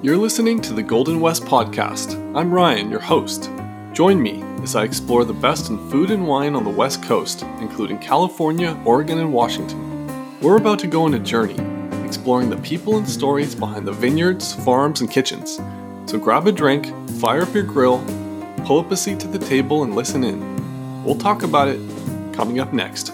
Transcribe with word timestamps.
You're 0.00 0.16
listening 0.16 0.60
to 0.60 0.74
the 0.74 0.82
Golden 0.84 1.18
West 1.18 1.42
Podcast. 1.42 2.14
I'm 2.36 2.54
Ryan, 2.54 2.88
your 2.88 3.00
host. 3.00 3.50
Join 3.92 4.22
me 4.22 4.44
as 4.62 4.76
I 4.76 4.84
explore 4.84 5.24
the 5.24 5.32
best 5.32 5.70
in 5.70 5.90
food 5.90 6.12
and 6.12 6.24
wine 6.24 6.54
on 6.54 6.62
the 6.62 6.70
West 6.70 7.02
Coast, 7.02 7.42
including 7.58 7.98
California, 7.98 8.80
Oregon, 8.84 9.18
and 9.18 9.32
Washington. 9.32 10.06
We're 10.40 10.56
about 10.56 10.78
to 10.78 10.86
go 10.86 11.02
on 11.02 11.14
a 11.14 11.18
journey, 11.18 11.56
exploring 12.06 12.48
the 12.48 12.58
people 12.58 12.96
and 12.96 13.08
stories 13.08 13.56
behind 13.56 13.88
the 13.88 13.92
vineyards, 13.92 14.54
farms, 14.64 15.00
and 15.00 15.10
kitchens. 15.10 15.56
So 16.06 16.16
grab 16.16 16.46
a 16.46 16.52
drink, 16.52 16.86
fire 17.18 17.42
up 17.42 17.52
your 17.52 17.64
grill, 17.64 17.98
pull 18.64 18.78
up 18.78 18.92
a 18.92 18.96
seat 18.96 19.18
to 19.18 19.26
the 19.26 19.40
table, 19.40 19.82
and 19.82 19.96
listen 19.96 20.22
in. 20.22 21.02
We'll 21.02 21.18
talk 21.18 21.42
about 21.42 21.66
it 21.66 21.80
coming 22.32 22.60
up 22.60 22.72
next. 22.72 23.12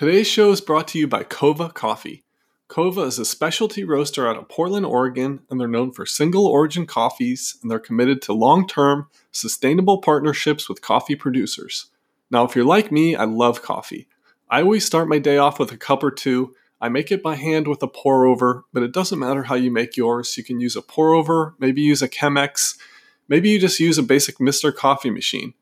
Today's 0.00 0.26
show 0.26 0.50
is 0.50 0.62
brought 0.62 0.88
to 0.88 0.98
you 0.98 1.06
by 1.06 1.24
Coava 1.24 1.74
Coffee. 1.74 2.24
Coava 2.68 3.02
is 3.02 3.18
a 3.18 3.24
specialty 3.26 3.84
roaster 3.84 4.26
out 4.26 4.38
of 4.38 4.48
Portland, 4.48 4.86
Oregon, 4.86 5.40
and 5.50 5.60
they're 5.60 5.68
known 5.68 5.92
for 5.92 6.06
single 6.06 6.46
origin 6.46 6.86
coffees 6.86 7.58
and 7.60 7.70
they're 7.70 7.78
committed 7.78 8.22
to 8.22 8.32
long 8.32 8.66
term, 8.66 9.08
sustainable 9.30 9.98
partnerships 10.00 10.70
with 10.70 10.80
coffee 10.80 11.16
producers. 11.16 11.90
Now, 12.30 12.44
if 12.44 12.56
you're 12.56 12.64
like 12.64 12.90
me, 12.90 13.14
I 13.14 13.24
love 13.24 13.60
coffee. 13.60 14.08
I 14.48 14.62
always 14.62 14.86
start 14.86 15.06
my 15.06 15.18
day 15.18 15.36
off 15.36 15.58
with 15.58 15.70
a 15.70 15.76
cup 15.76 16.02
or 16.02 16.10
two. 16.10 16.54
I 16.80 16.88
make 16.88 17.12
it 17.12 17.22
by 17.22 17.34
hand 17.34 17.68
with 17.68 17.82
a 17.82 17.86
pour 17.86 18.24
over, 18.24 18.64
but 18.72 18.82
it 18.82 18.94
doesn't 18.94 19.18
matter 19.18 19.42
how 19.42 19.54
you 19.54 19.70
make 19.70 19.98
yours. 19.98 20.34
You 20.34 20.42
can 20.42 20.60
use 20.60 20.76
a 20.76 20.80
pour 20.80 21.12
over, 21.12 21.54
maybe 21.58 21.82
use 21.82 22.00
a 22.00 22.08
Chemex, 22.08 22.78
maybe 23.28 23.50
you 23.50 23.60
just 23.60 23.78
use 23.78 23.98
a 23.98 24.02
basic 24.02 24.38
Mr. 24.38 24.74
Coffee 24.74 25.10
machine. 25.10 25.52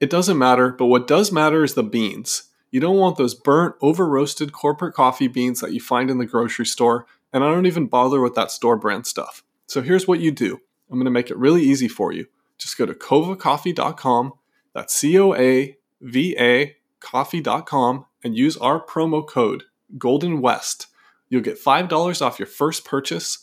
It 0.00 0.10
doesn't 0.10 0.36
matter, 0.36 0.68
but 0.68 0.84
what 0.84 1.08
does 1.08 1.32
matter 1.32 1.64
is 1.64 1.72
the 1.72 1.82
beans. 1.82 2.49
You 2.70 2.80
don't 2.80 2.96
want 2.96 3.16
those 3.16 3.34
burnt, 3.34 3.74
over 3.80 4.06
roasted 4.06 4.52
corporate 4.52 4.94
coffee 4.94 5.28
beans 5.28 5.60
that 5.60 5.72
you 5.72 5.80
find 5.80 6.10
in 6.10 6.18
the 6.18 6.26
grocery 6.26 6.66
store, 6.66 7.06
and 7.32 7.42
I 7.42 7.48
don't 7.48 7.66
even 7.66 7.86
bother 7.86 8.20
with 8.20 8.34
that 8.34 8.50
store 8.50 8.76
brand 8.76 9.06
stuff. 9.06 9.42
So 9.66 9.82
here's 9.82 10.06
what 10.06 10.20
you 10.20 10.30
do 10.30 10.60
I'm 10.90 10.96
going 10.96 11.04
to 11.04 11.10
make 11.10 11.30
it 11.30 11.36
really 11.36 11.62
easy 11.62 11.88
for 11.88 12.12
you. 12.12 12.26
Just 12.58 12.76
go 12.78 12.86
to 12.86 12.94
coavacoffee.com, 12.94 14.32
that's 14.74 14.94
C 14.94 15.18
O 15.18 15.34
A 15.34 15.76
V 16.00 16.36
A 16.38 16.76
coffee.com, 17.00 18.06
and 18.22 18.36
use 18.36 18.56
our 18.58 18.84
promo 18.84 19.26
code 19.26 19.64
Golden 19.98 20.40
West. 20.40 20.86
You'll 21.28 21.42
get 21.42 21.62
$5 21.62 22.22
off 22.22 22.38
your 22.38 22.46
first 22.46 22.84
purchase. 22.84 23.38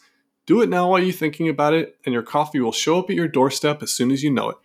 Do 0.45 0.61
it 0.61 0.69
now 0.69 0.91
while 0.91 1.01
you're 1.01 1.13
thinking 1.13 1.49
about 1.49 1.73
it, 1.73 1.97
and 2.05 2.13
your 2.13 2.23
coffee 2.23 2.59
will 2.59 2.71
show 2.71 2.99
up 2.99 3.09
at 3.09 3.15
your 3.15 3.27
doorstep 3.27 3.81
as 3.81 3.91
soon 3.91 4.11
as 4.11 4.23
you 4.23 4.31
know 4.31 4.49
it. 4.49 4.57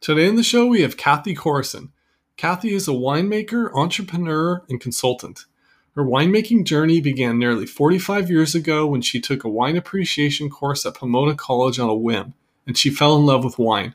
Today 0.00 0.26
in 0.26 0.36
the 0.36 0.42
show, 0.42 0.66
we 0.66 0.82
have 0.82 0.96
Kathy 0.96 1.34
Corison. 1.34 1.90
Kathy 2.36 2.74
is 2.74 2.86
a 2.86 2.90
winemaker, 2.90 3.72
entrepreneur, 3.74 4.62
and 4.68 4.78
consultant. 4.78 5.46
Her 5.94 6.04
winemaking 6.04 6.64
journey 6.64 7.00
began 7.00 7.38
nearly 7.38 7.64
45 7.64 8.28
years 8.28 8.54
ago 8.54 8.86
when 8.86 9.00
she 9.00 9.22
took 9.22 9.42
a 9.42 9.48
wine 9.48 9.74
appreciation 9.74 10.50
course 10.50 10.84
at 10.84 10.94
Pomona 10.94 11.34
College 11.34 11.78
on 11.78 11.88
a 11.88 11.94
whim, 11.94 12.34
and 12.66 12.76
she 12.76 12.90
fell 12.90 13.16
in 13.16 13.24
love 13.24 13.42
with 13.42 13.58
wine. 13.58 13.94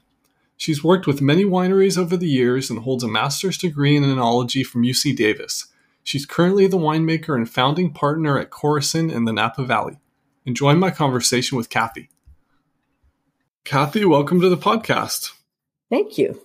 She's 0.57 0.83
worked 0.83 1.05
with 1.05 1.21
many 1.21 1.45
wineries 1.45 1.99
over 1.99 2.17
the 2.17 2.27
years 2.27 2.71
and 2.71 2.79
holds 2.79 3.03
a 3.03 3.07
master's 3.07 3.59
degree 3.59 3.95
in 3.95 4.03
enology 4.03 4.65
from 4.65 4.83
UC 4.83 5.15
Davis. 5.15 5.67
She's 6.03 6.25
currently 6.25 6.65
the 6.65 6.79
winemaker 6.79 7.35
and 7.35 7.47
founding 7.47 7.93
partner 7.93 8.39
at 8.39 8.49
Corison 8.49 9.11
in 9.11 9.25
the 9.25 9.33
Napa 9.33 9.63
Valley. 9.63 9.99
Enjoy 10.47 10.73
my 10.73 10.89
conversation 10.89 11.59
with 11.59 11.69
Kathy. 11.69 12.09
Kathy, 13.65 14.03
welcome 14.03 14.41
to 14.41 14.49
the 14.49 14.57
podcast. 14.57 15.33
Thank 15.91 16.17
you. 16.17 16.41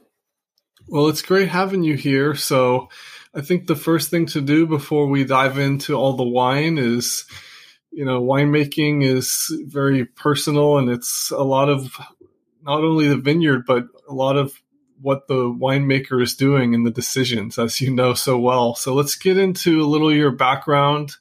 Well, 0.89 1.09
it's 1.09 1.23
great 1.23 1.49
having 1.49 1.83
you 1.83 1.97
here. 1.97 2.35
So, 2.35 2.89
I 3.35 3.43
think 3.43 3.67
the 3.67 3.77
first 3.77 4.09
thing 4.11 4.27
to 4.27 4.41
do 4.41 4.67
before 4.67 5.09
we 5.09 5.25
dive 5.25 5.59
into 5.59 5.95
all 5.95 6.15
the 6.15 6.25
wine 6.25 6.79
is, 6.79 7.27
you 7.91 8.05
know, 8.05 8.23
winemaking 8.23 9.05
is 9.05 9.53
very 9.67 10.07
personal 10.07 10.79
and 10.79 10.89
it's 10.89 11.31
a 11.31 11.43
lot 11.43 11.69
of 11.69 11.99
not 12.63 12.83
only 12.83 13.09
the 13.09 13.17
vineyard, 13.17 13.67
but 13.67 13.85
a 14.09 14.15
lot 14.15 14.37
of 14.37 14.63
what 15.03 15.29
the 15.29 15.35
winemaker 15.35 16.23
is 16.23 16.35
doing 16.35 16.75
and 16.75 16.87
the 16.87 16.91
decisions, 16.91 17.59
as 17.59 17.81
you 17.81 17.93
know 17.95 18.15
so 18.15 18.39
well. 18.39 18.75
So, 18.75 18.95
let's 18.95 19.17
get 19.17 19.37
into 19.39 19.83
a 19.83 19.87
little 19.87 20.13
your 20.13 20.33
background. 20.33 21.13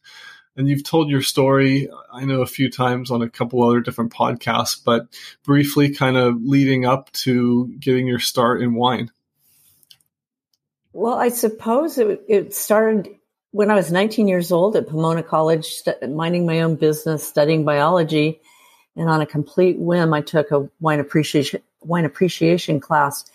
And 0.58 0.70
you've 0.70 0.86
told 0.86 1.10
your 1.10 1.22
story, 1.22 1.90
I 2.14 2.24
know 2.24 2.42
a 2.42 2.46
few 2.46 2.70
times 2.72 3.12
on 3.12 3.22
a 3.22 3.30
couple 3.30 3.62
other 3.62 3.82
different 3.82 4.14
podcasts, 4.14 4.80
but 4.82 5.08
briefly 5.44 5.94
kind 5.94 6.16
of 6.16 6.42
leading 6.42 6.86
up 6.86 7.12
to 7.12 7.74
getting 7.80 8.08
your 8.08 8.20
start 8.20 8.62
in 8.62 8.74
wine. 8.74 9.12
Well, 10.96 11.16
I 11.16 11.28
suppose 11.28 11.98
it, 11.98 12.22
it 12.30 12.56
started 12.56 13.10
when 13.52 13.70
I 13.70 13.76
was 13.76 13.92
19 13.92 14.30
years 14.30 14.54
old 14.54 14.78
at 14.78 14.88
Pomona 14.88 15.24
College, 15.24 15.66
st- 15.66 16.10
minding 16.10 16.46
my 16.46 16.62
own 16.62 16.78
business, 16.78 17.28
studying 17.28 17.66
biology. 17.66 18.40
And 18.96 19.10
on 19.10 19.20
a 19.20 19.26
complete 19.26 19.78
whim, 19.78 20.14
I 20.14 20.22
took 20.22 20.52
a 20.52 20.70
wine 20.80 21.02
appreciation, 21.02 21.62
wine 21.82 22.06
appreciation 22.06 22.80
class, 22.80 23.26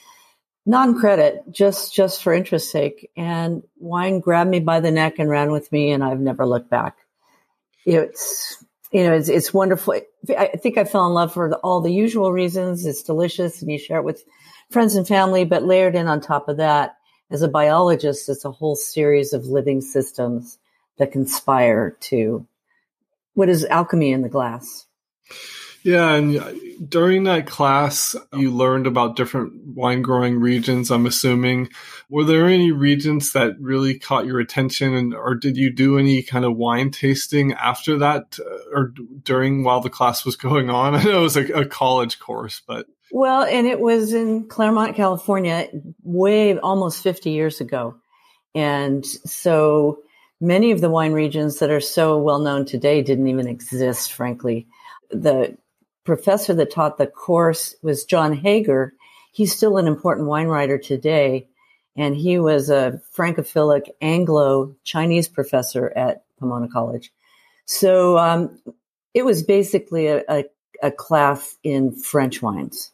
non-credit, 0.65 1.51
just, 1.51 1.95
just 1.95 2.23
for 2.23 2.33
interest 2.33 2.71
sake. 2.71 3.11
And 3.15 3.63
wine 3.77 4.21
grabbed 4.21 4.49
me 4.49 4.61
by 4.61 4.81
the 4.81 4.91
neck 4.91 5.19
and 5.19 5.29
ran 5.29 5.53
with 5.53 5.71
me. 5.71 5.91
And 5.91 6.03
I've 6.03 6.19
never 6.19 6.47
looked 6.47 6.71
back. 6.71 6.97
It's, 7.85 8.65
you 8.91 9.05
know, 9.05 9.13
it's, 9.13 9.29
it's 9.29 9.53
wonderful. 9.53 10.01
I 10.35 10.47
think 10.47 10.79
I 10.79 10.85
fell 10.85 11.07
in 11.09 11.13
love 11.13 11.35
for 11.35 11.51
the, 11.51 11.57
all 11.57 11.83
the 11.83 11.93
usual 11.93 12.33
reasons. 12.33 12.87
It's 12.87 13.03
delicious 13.03 13.61
and 13.61 13.71
you 13.71 13.79
share 13.79 13.99
it 13.99 14.05
with 14.05 14.25
friends 14.71 14.95
and 14.95 15.07
family, 15.07 15.45
but 15.45 15.63
layered 15.63 15.95
in 15.95 16.09
on 16.09 16.23
top 16.23 16.49
of 16.49 16.57
that, 16.57 16.97
as 17.31 17.43
a 17.43 17.49
biologist, 17.49 18.29
it's 18.29 18.45
a 18.45 18.51
whole 18.51 18.77
series 18.77 19.33
of 19.33 19.47
living 19.47 19.81
systems 19.81 20.59
that 20.99 21.13
conspire 21.13 21.97
to 22.01 22.47
what 23.35 23.49
is 23.49 23.65
alchemy 23.67 24.13
in 24.13 24.23
the 24.23 24.29
glass. 24.29 24.87
Yeah, 25.83 26.15
and 26.15 26.43
during 26.91 27.25
that 27.25 27.47
class, 27.47 28.15
you 28.35 28.51
learned 28.51 28.87
about 28.87 29.17
different 29.17 29.53
wine 29.75 30.03
growing 30.03 30.39
regions. 30.39 30.91
I'm 30.91 31.07
assuming. 31.07 31.71
Were 32.11 32.25
there 32.25 32.47
any 32.47 32.71
regions 32.71 33.33
that 33.33 33.59
really 33.59 33.99
caught 33.99 34.27
your 34.27 34.41
attention, 34.41 34.95
and 34.95 35.15
or 35.15 35.35
did 35.35 35.57
you 35.57 35.73
do 35.73 35.99
any 35.99 36.23
kind 36.23 36.45
of 36.45 36.57
wine 36.57 36.91
tasting 36.91 37.55
after 37.55 37.99
that, 37.99 38.39
uh, 38.39 38.79
or 38.79 38.93
during 39.23 39.65
while 39.65 39.81
the 39.81 39.91
class 39.91 40.25
was 40.25 40.37
going 40.49 40.69
on? 40.69 40.95
I 40.95 41.03
know 41.03 41.21
it 41.21 41.23
was 41.23 41.37
a, 41.37 41.47
a 41.53 41.67
college 41.67 42.19
course, 42.19 42.61
but 42.67 42.87
well, 43.11 43.43
and 43.43 43.67
it 43.67 43.81
was 43.81 44.13
in 44.13 44.49
Claremont, 44.49 44.97
California, 44.97 45.69
way 46.03 46.59
almost 46.59 47.03
50 47.03 47.31
years 47.31 47.61
ago. 47.61 47.97
And 48.55 49.05
so 49.05 50.01
many 50.41 50.71
of 50.71 50.81
the 50.81 50.91
wine 50.91 51.13
regions 51.13 51.59
that 51.59 51.71
are 51.71 51.81
so 51.81 52.19
well 52.19 52.39
known 52.39 52.65
today 52.67 53.03
didn't 53.03 53.29
even 53.29 53.49
exist, 53.49 54.13
frankly. 54.13 54.69
The 55.11 55.57
professor 56.11 56.53
that 56.55 56.73
taught 56.73 56.99
the 56.99 57.07
course 57.07 57.77
was 57.83 58.05
John 58.05 58.33
Haeger. 58.33 58.95
He's 59.33 59.55
still 59.55 59.77
an 59.77 59.87
important 59.87 60.27
wine 60.27 60.49
writer 60.49 60.77
today. 60.77 61.47
And 61.97 62.17
he 62.17 62.39
was 62.39 62.71
a 62.71 63.01
Francophilic 63.17 63.91
Anglo 64.01 64.75
Chinese 64.85 65.29
professor 65.29 65.93
at 65.95 66.25
Pomona 66.39 66.69
College. 66.69 67.13
So 67.65 68.19
um, 68.19 68.61
it 69.15 69.25
was 69.25 69.43
basically 69.43 70.09
a, 70.09 70.25
a, 70.29 70.45
a 70.83 70.91
class 70.91 71.57
in 71.63 71.93
French 71.93 72.43
wines. 72.43 72.91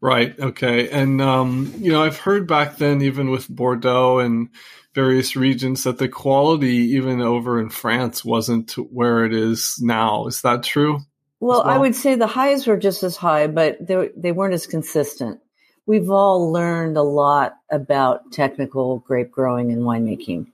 Right. 0.00 0.38
Okay. 0.38 0.90
And, 0.90 1.20
um, 1.20 1.74
you 1.78 1.92
know, 1.92 2.02
I've 2.02 2.18
heard 2.18 2.46
back 2.46 2.76
then, 2.76 3.02
even 3.02 3.30
with 3.30 3.48
Bordeaux 3.48 4.18
and 4.18 4.48
various 4.94 5.36
regions, 5.36 5.84
that 5.84 5.98
the 5.98 6.08
quality, 6.08 6.94
even 6.96 7.20
over 7.20 7.60
in 7.60 7.70
France, 7.70 8.24
wasn't 8.24 8.72
where 8.92 9.24
it 9.24 9.34
is 9.34 9.78
now. 9.80 10.26
Is 10.26 10.42
that 10.42 10.62
true? 10.62 11.00
Well, 11.40 11.64
well? 11.64 11.74
I 11.74 11.78
would 11.78 11.94
say 11.94 12.14
the 12.14 12.26
highs 12.26 12.66
were 12.66 12.76
just 12.76 13.02
as 13.02 13.16
high, 13.16 13.46
but 13.46 13.84
they, 13.84 14.10
they 14.16 14.32
weren't 14.32 14.54
as 14.54 14.66
consistent. 14.66 15.40
We've 15.86 16.10
all 16.10 16.52
learned 16.52 16.96
a 16.96 17.02
lot 17.02 17.56
about 17.70 18.30
technical 18.32 18.98
grape 18.98 19.30
growing 19.30 19.72
and 19.72 19.82
winemaking. 19.82 20.46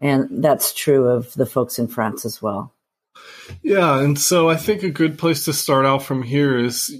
And 0.00 0.42
that's 0.42 0.72
true 0.72 1.08
of 1.08 1.32
the 1.34 1.46
folks 1.46 1.78
in 1.78 1.86
France 1.86 2.24
as 2.24 2.40
well. 2.40 2.72
Yeah. 3.62 4.00
And 4.00 4.18
so 4.18 4.48
I 4.48 4.56
think 4.56 4.82
a 4.82 4.90
good 4.90 5.18
place 5.18 5.44
to 5.44 5.52
start 5.52 5.84
out 5.84 6.02
from 6.02 6.22
here 6.22 6.58
is 6.58 6.98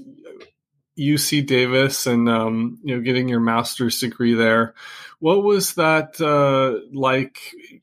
UC 0.99 1.47
Davis 1.47 2.05
and 2.05 2.29
um, 2.29 2.79
you 2.83 2.95
know 2.95 3.01
getting 3.01 3.27
your 3.27 3.39
master's 3.39 3.99
degree 3.99 4.33
there. 4.33 4.75
What 5.21 5.43
was 5.43 5.75
that 5.75 6.19
uh, 6.19 6.79
like? 6.91 7.37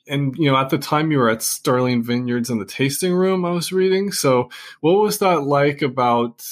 And 0.08 0.36
you 0.36 0.50
know, 0.50 0.56
at 0.56 0.70
the 0.70 0.78
time 0.78 1.12
you 1.12 1.18
were 1.18 1.30
at 1.30 1.40
Sterling 1.40 2.02
Vineyards 2.02 2.50
in 2.50 2.58
the 2.58 2.64
tasting 2.64 3.14
room. 3.14 3.44
I 3.44 3.50
was 3.50 3.70
reading. 3.70 4.10
So, 4.10 4.50
what 4.80 4.98
was 4.98 5.20
that 5.20 5.44
like 5.44 5.80
about 5.80 6.44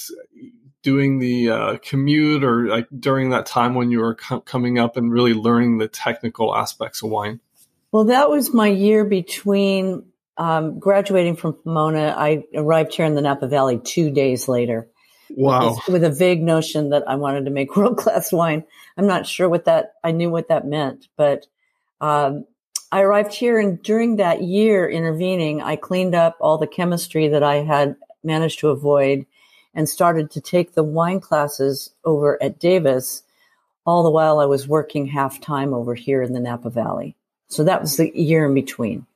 doing 0.84 1.18
the 1.18 1.50
uh, 1.50 1.78
commute, 1.82 2.44
or 2.44 2.68
like 2.68 2.86
during 2.96 3.30
that 3.30 3.46
time 3.46 3.74
when 3.74 3.90
you 3.90 3.98
were 3.98 4.14
co- 4.14 4.40
coming 4.40 4.78
up 4.78 4.96
and 4.96 5.10
really 5.10 5.34
learning 5.34 5.78
the 5.78 5.88
technical 5.88 6.54
aspects 6.54 7.02
of 7.02 7.10
wine? 7.10 7.40
Well, 7.90 8.04
that 8.04 8.30
was 8.30 8.54
my 8.54 8.68
year 8.68 9.04
between 9.04 10.04
um, 10.36 10.78
graduating 10.78 11.34
from 11.34 11.54
Pomona. 11.54 12.14
I 12.16 12.44
arrived 12.54 12.94
here 12.94 13.06
in 13.06 13.16
the 13.16 13.22
Napa 13.22 13.48
Valley 13.48 13.80
two 13.82 14.12
days 14.12 14.46
later. 14.46 14.88
Wow. 15.30 15.78
With 15.88 16.04
a 16.04 16.10
vague 16.10 16.42
notion 16.42 16.90
that 16.90 17.08
I 17.08 17.16
wanted 17.16 17.44
to 17.44 17.50
make 17.50 17.76
world 17.76 17.98
class 17.98 18.32
wine. 18.32 18.64
I'm 18.96 19.06
not 19.06 19.26
sure 19.26 19.48
what 19.48 19.64
that, 19.64 19.94
I 20.04 20.12
knew 20.12 20.30
what 20.30 20.48
that 20.48 20.66
meant, 20.66 21.08
but, 21.16 21.46
um, 22.00 22.44
I 22.92 23.00
arrived 23.00 23.34
here, 23.34 23.58
and 23.58 23.82
during 23.82 24.16
that 24.16 24.42
year 24.42 24.88
intervening, 24.88 25.60
I 25.60 25.74
cleaned 25.74 26.14
up 26.14 26.36
all 26.40 26.56
the 26.56 26.68
chemistry 26.68 27.26
that 27.28 27.42
I 27.42 27.56
had 27.56 27.96
managed 28.22 28.60
to 28.60 28.68
avoid 28.68 29.26
and 29.74 29.88
started 29.88 30.30
to 30.30 30.40
take 30.40 30.72
the 30.72 30.84
wine 30.84 31.20
classes 31.20 31.90
over 32.04 32.40
at 32.42 32.58
Davis. 32.58 33.22
All 33.84 34.02
the 34.02 34.10
while, 34.10 34.38
I 34.38 34.46
was 34.46 34.68
working 34.68 35.06
half 35.06 35.40
time 35.40 35.74
over 35.74 35.94
here 35.94 36.22
in 36.22 36.32
the 36.32 36.40
Napa 36.40 36.70
Valley. 36.70 37.16
So 37.48 37.64
that 37.64 37.80
was 37.80 37.96
the 37.96 38.16
year 38.18 38.46
in 38.46 38.54
between. 38.54 39.06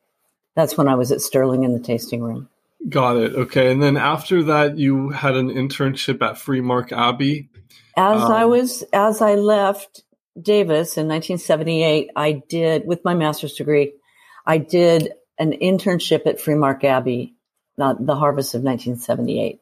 That's 0.54 0.76
when 0.76 0.88
I 0.88 0.96
was 0.96 1.10
at 1.12 1.20
Sterling 1.20 1.64
in 1.64 1.72
the 1.72 1.80
tasting 1.80 2.22
room. 2.22 2.48
Got 2.88 3.17
it. 3.19 3.35
Okay. 3.35 3.71
And 3.71 3.82
then 3.82 3.97
after 3.97 4.43
that, 4.44 4.79
you 4.79 5.11
had 5.11 5.37
an 5.37 5.50
internship 5.50 6.23
at 6.23 6.37
Freemark 6.37 6.93
Abbey. 6.93 7.50
As 7.97 8.23
um, 8.23 8.32
I 8.32 8.44
was, 8.47 8.82
as 8.93 9.21
I 9.21 9.35
left 9.35 10.03
Davis 10.41 10.97
in 10.97 11.06
1978, 11.06 12.11
I 12.17 12.43
did, 12.49 12.87
with 12.87 13.05
my 13.05 13.15
master's 13.15 13.55
degree, 13.55 13.93
I 14.47 14.59
did 14.59 15.12
an 15.38 15.53
internship 15.53 16.27
at 16.27 16.38
Freemark 16.38 16.85
Abbey, 16.85 17.35
not 17.77 18.05
the 18.05 18.17
harvest 18.17 18.55
of 18.55 18.62
1978. 18.62 19.59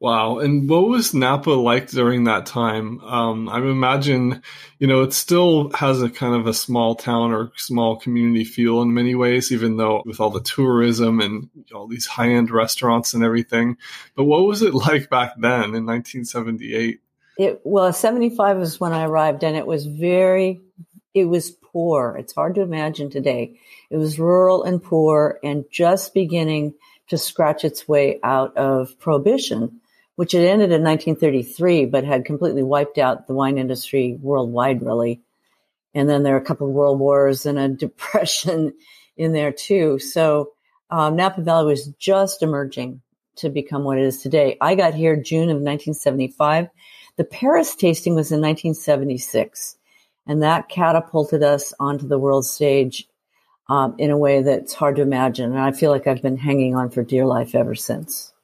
Wow. 0.00 0.40
And 0.40 0.68
what 0.68 0.88
was 0.88 1.14
Napa 1.14 1.50
like 1.50 1.88
during 1.88 2.24
that 2.24 2.46
time? 2.46 3.00
Um, 3.00 3.48
I 3.48 3.58
imagine, 3.58 4.42
you 4.78 4.86
know, 4.86 5.02
it 5.02 5.12
still 5.12 5.70
has 5.70 6.02
a 6.02 6.10
kind 6.10 6.34
of 6.34 6.46
a 6.46 6.52
small 6.52 6.94
town 6.94 7.32
or 7.32 7.52
small 7.56 7.96
community 7.96 8.44
feel 8.44 8.82
in 8.82 8.92
many 8.92 9.14
ways, 9.14 9.50
even 9.50 9.76
though 9.76 10.02
with 10.04 10.20
all 10.20 10.30
the 10.30 10.42
tourism 10.42 11.20
and 11.20 11.48
all 11.74 11.86
these 11.86 12.06
high 12.06 12.30
end 12.30 12.50
restaurants 12.50 13.14
and 13.14 13.24
everything. 13.24 13.78
But 14.14 14.24
what 14.24 14.44
was 14.44 14.62
it 14.62 14.74
like 14.74 15.08
back 15.08 15.34
then 15.38 15.74
in 15.74 15.86
1978? 15.86 17.00
It, 17.36 17.60
well, 17.64 17.92
75 17.92 18.58
was 18.58 18.78
when 18.78 18.92
I 18.92 19.04
arrived 19.04 19.42
and 19.42 19.56
it 19.56 19.66
was 19.66 19.86
very, 19.86 20.60
it 21.14 21.24
was 21.24 21.50
poor. 21.50 22.16
It's 22.18 22.34
hard 22.34 22.56
to 22.56 22.60
imagine 22.60 23.10
today. 23.10 23.58
It 23.90 23.96
was 23.96 24.18
rural 24.18 24.64
and 24.64 24.82
poor 24.82 25.38
and 25.42 25.64
just 25.70 26.14
beginning 26.14 26.74
to 27.08 27.18
scratch 27.18 27.64
its 27.64 27.86
way 27.88 28.18
out 28.22 28.56
of 28.56 28.98
prohibition 28.98 29.80
which 30.16 30.32
had 30.32 30.44
ended 30.44 30.70
in 30.70 30.82
1933, 30.82 31.86
but 31.86 32.04
had 32.04 32.24
completely 32.24 32.62
wiped 32.62 32.98
out 32.98 33.26
the 33.26 33.34
wine 33.34 33.58
industry 33.58 34.16
worldwide, 34.20 34.82
really. 34.82 35.20
And 35.92 36.08
then 36.08 36.22
there 36.22 36.34
are 36.34 36.40
a 36.40 36.44
couple 36.44 36.68
of 36.68 36.72
world 36.72 36.98
wars 36.98 37.46
and 37.46 37.58
a 37.58 37.68
depression 37.86 38.74
in 39.16 39.32
there 39.32 39.52
too. 39.52 39.98
So 39.98 40.52
um, 40.90 41.16
Napa 41.16 41.42
Valley 41.42 41.66
was 41.66 41.88
just 41.98 42.42
emerging 42.42 43.00
to 43.36 43.48
become 43.48 43.82
what 43.82 43.98
it 43.98 44.04
is 44.04 44.22
today. 44.22 44.56
I 44.60 44.76
got 44.76 44.94
here 44.94 45.16
June 45.16 45.50
of 45.50 45.56
1975. 45.56 46.68
The 47.16 47.24
Paris 47.24 47.74
tasting 47.74 48.14
was 48.14 48.30
in 48.30 48.40
1976, 48.40 49.76
and 50.26 50.42
that 50.42 50.68
catapulted 50.68 51.42
us 51.42 51.72
onto 51.80 52.06
the 52.06 52.18
world 52.18 52.44
stage 52.44 53.08
um, 53.68 53.94
in 53.98 54.10
a 54.10 54.18
way 54.18 54.42
that's 54.42 54.74
hard 54.74 54.96
to 54.96 55.02
imagine. 55.02 55.50
And 55.52 55.60
I 55.60 55.72
feel 55.72 55.90
like 55.90 56.06
I've 56.06 56.22
been 56.22 56.36
hanging 56.36 56.74
on 56.74 56.90
for 56.90 57.02
dear 57.02 57.26
life 57.26 57.54
ever 57.54 57.74
since. 57.74 58.32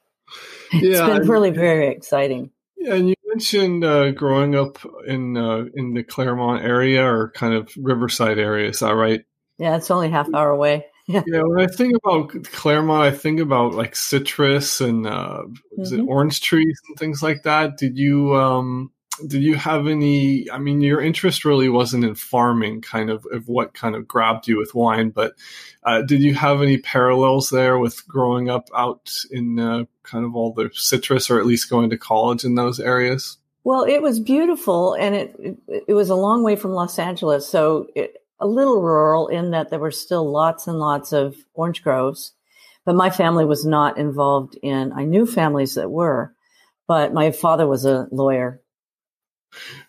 It's 0.72 1.00
yeah, 1.00 1.18
been 1.18 1.28
really 1.28 1.50
very 1.50 1.88
exciting. 1.88 2.52
Yeah, 2.76 2.94
and 2.94 3.08
you 3.08 3.16
mentioned 3.26 3.82
uh, 3.82 4.12
growing 4.12 4.54
up 4.54 4.78
in 5.04 5.36
uh, 5.36 5.64
in 5.74 5.94
the 5.94 6.04
Claremont 6.04 6.62
area 6.62 7.04
or 7.04 7.32
kind 7.32 7.54
of 7.54 7.72
Riverside 7.76 8.38
area. 8.38 8.68
Is 8.68 8.78
that 8.78 8.94
right? 8.94 9.24
Yeah, 9.58 9.76
it's 9.76 9.90
only 9.90 10.10
half 10.10 10.32
hour 10.32 10.50
away. 10.50 10.86
Yeah. 11.06 11.24
yeah, 11.26 11.42
when 11.42 11.60
I 11.60 11.66
think 11.66 11.96
about 11.96 12.44
Claremont, 12.52 13.02
I 13.02 13.10
think 13.10 13.40
about 13.40 13.74
like 13.74 13.96
citrus 13.96 14.80
and 14.80 15.08
uh, 15.08 15.42
mm-hmm. 15.76 16.08
orange 16.08 16.40
trees 16.40 16.80
and 16.86 16.96
things 16.96 17.20
like 17.20 17.42
that. 17.42 17.76
Did 17.78 17.98
you 17.98 18.36
um, 18.36 18.92
did 19.26 19.42
you 19.42 19.54
have 19.54 19.86
any 19.86 20.50
i 20.50 20.58
mean 20.58 20.80
your 20.80 21.00
interest 21.00 21.44
really 21.44 21.68
wasn't 21.68 22.04
in 22.04 22.14
farming 22.14 22.80
kind 22.80 23.10
of 23.10 23.26
of 23.32 23.48
what 23.48 23.74
kind 23.74 23.94
of 23.94 24.06
grabbed 24.06 24.46
you 24.48 24.58
with 24.58 24.74
wine 24.74 25.10
but 25.10 25.34
uh, 25.82 26.02
did 26.02 26.20
you 26.20 26.34
have 26.34 26.60
any 26.60 26.76
parallels 26.76 27.48
there 27.50 27.78
with 27.78 28.06
growing 28.06 28.50
up 28.50 28.68
out 28.74 29.10
in 29.30 29.58
uh, 29.58 29.84
kind 30.02 30.24
of 30.24 30.36
all 30.36 30.52
the 30.52 30.70
citrus 30.74 31.30
or 31.30 31.38
at 31.38 31.46
least 31.46 31.70
going 31.70 31.88
to 31.88 31.96
college 31.96 32.44
in 32.44 32.54
those 32.54 32.78
areas? 32.78 33.38
Well 33.64 33.84
it 33.84 34.02
was 34.02 34.20
beautiful 34.20 34.94
and 34.94 35.14
it 35.14 35.36
it, 35.38 35.84
it 35.88 35.94
was 35.94 36.10
a 36.10 36.14
long 36.14 36.42
way 36.42 36.56
from 36.56 36.72
los 36.72 36.98
angeles 36.98 37.48
so 37.48 37.86
it, 37.94 38.16
a 38.38 38.46
little 38.46 38.82
rural 38.82 39.28
in 39.28 39.50
that 39.50 39.70
there 39.70 39.78
were 39.78 39.90
still 39.90 40.30
lots 40.30 40.66
and 40.66 40.78
lots 40.78 41.12
of 41.12 41.36
orange 41.54 41.82
groves 41.82 42.32
but 42.86 42.94
my 42.94 43.10
family 43.10 43.44
was 43.44 43.66
not 43.66 43.98
involved 43.98 44.58
in 44.62 44.92
i 44.94 45.04
knew 45.04 45.26
families 45.26 45.74
that 45.74 45.90
were 45.90 46.34
but 46.88 47.12
my 47.12 47.30
father 47.30 47.66
was 47.66 47.84
a 47.84 48.08
lawyer 48.10 48.62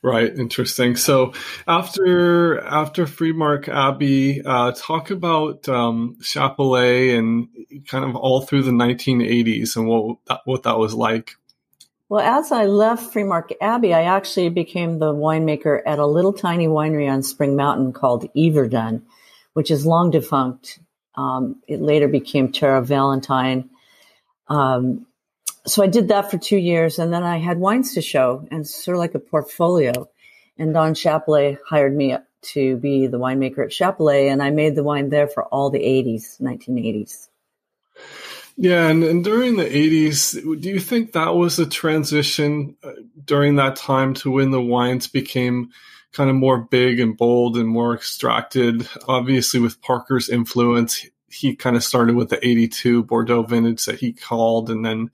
Right, 0.01 0.35
interesting. 0.35 0.95
So 0.95 1.33
after 1.67 2.59
after 2.59 3.05
Freemark 3.05 3.67
Abbey, 3.67 4.41
uh, 4.43 4.71
talk 4.75 5.11
about 5.11 5.69
um, 5.69 6.17
Chappellet 6.21 7.17
and 7.17 7.47
kind 7.87 8.05
of 8.05 8.15
all 8.15 8.41
through 8.41 8.63
the 8.63 8.71
1980s 8.71 9.75
and 9.75 9.87
what 9.87 10.17
that, 10.27 10.41
what 10.45 10.63
that 10.63 10.77
was 10.77 10.93
like. 10.93 11.35
Well, 12.09 12.19
as 12.19 12.51
I 12.51 12.65
left 12.65 13.13
Freemark 13.13 13.53
Abbey, 13.61 13.93
I 13.93 14.03
actually 14.03 14.49
became 14.49 14.99
the 14.99 15.13
winemaker 15.13 15.81
at 15.85 15.97
a 15.97 16.05
little 16.05 16.33
tiny 16.33 16.67
winery 16.67 17.09
on 17.09 17.23
Spring 17.23 17.55
Mountain 17.55 17.93
called 17.93 18.27
Yverdon, 18.35 19.03
which 19.53 19.71
is 19.71 19.85
long 19.85 20.11
defunct. 20.11 20.79
Um, 21.15 21.61
it 21.67 21.79
later 21.81 22.09
became 22.09 22.51
Terra 22.51 22.81
Valentine. 22.81 23.69
Um, 24.49 25.05
so 25.65 25.83
I 25.83 25.87
did 25.87 26.07
that 26.07 26.31
for 26.31 26.37
two 26.37 26.57
years 26.57 26.99
and 26.99 27.13
then 27.13 27.23
I 27.23 27.37
had 27.37 27.59
wines 27.59 27.93
to 27.93 28.01
show 28.01 28.47
and 28.51 28.67
sort 28.67 28.95
of 28.95 28.99
like 28.99 29.15
a 29.15 29.19
portfolio. 29.19 30.09
And 30.57 30.73
Don 30.73 30.93
Chappellet 30.93 31.57
hired 31.67 31.95
me 31.95 32.17
to 32.53 32.77
be 32.77 33.07
the 33.07 33.19
winemaker 33.19 33.65
at 33.65 33.71
Chappellet 33.71 34.31
and 34.31 34.41
I 34.41 34.49
made 34.49 34.75
the 34.75 34.83
wine 34.83 35.09
there 35.09 35.27
for 35.27 35.45
all 35.45 35.69
the 35.69 35.79
80s, 35.79 36.41
1980s. 36.41 37.27
Yeah, 38.57 38.87
and, 38.87 39.03
and 39.03 39.23
during 39.23 39.55
the 39.55 39.65
80s, 39.65 40.61
do 40.61 40.69
you 40.69 40.79
think 40.79 41.13
that 41.13 41.35
was 41.35 41.57
a 41.57 41.65
transition 41.65 42.75
uh, 42.83 42.91
during 43.23 43.55
that 43.55 43.75
time 43.75 44.13
to 44.15 44.31
when 44.31 44.51
the 44.51 44.61
wines 44.61 45.07
became 45.07 45.71
kind 46.11 46.29
of 46.29 46.35
more 46.35 46.59
big 46.59 46.99
and 46.99 47.17
bold 47.17 47.57
and 47.57 47.67
more 47.67 47.95
extracted? 47.95 48.87
Obviously, 49.07 49.59
with 49.59 49.81
Parker's 49.81 50.29
influence, 50.29 51.05
he 51.31 51.55
kind 51.55 51.75
of 51.75 51.83
started 51.83 52.15
with 52.15 52.29
the 52.29 52.45
82 52.45 53.03
Bordeaux 53.03 53.43
vintage 53.43 53.85
that 53.85 53.99
he 53.99 54.13
called. 54.13 54.69
And 54.69 54.85
then 54.85 55.11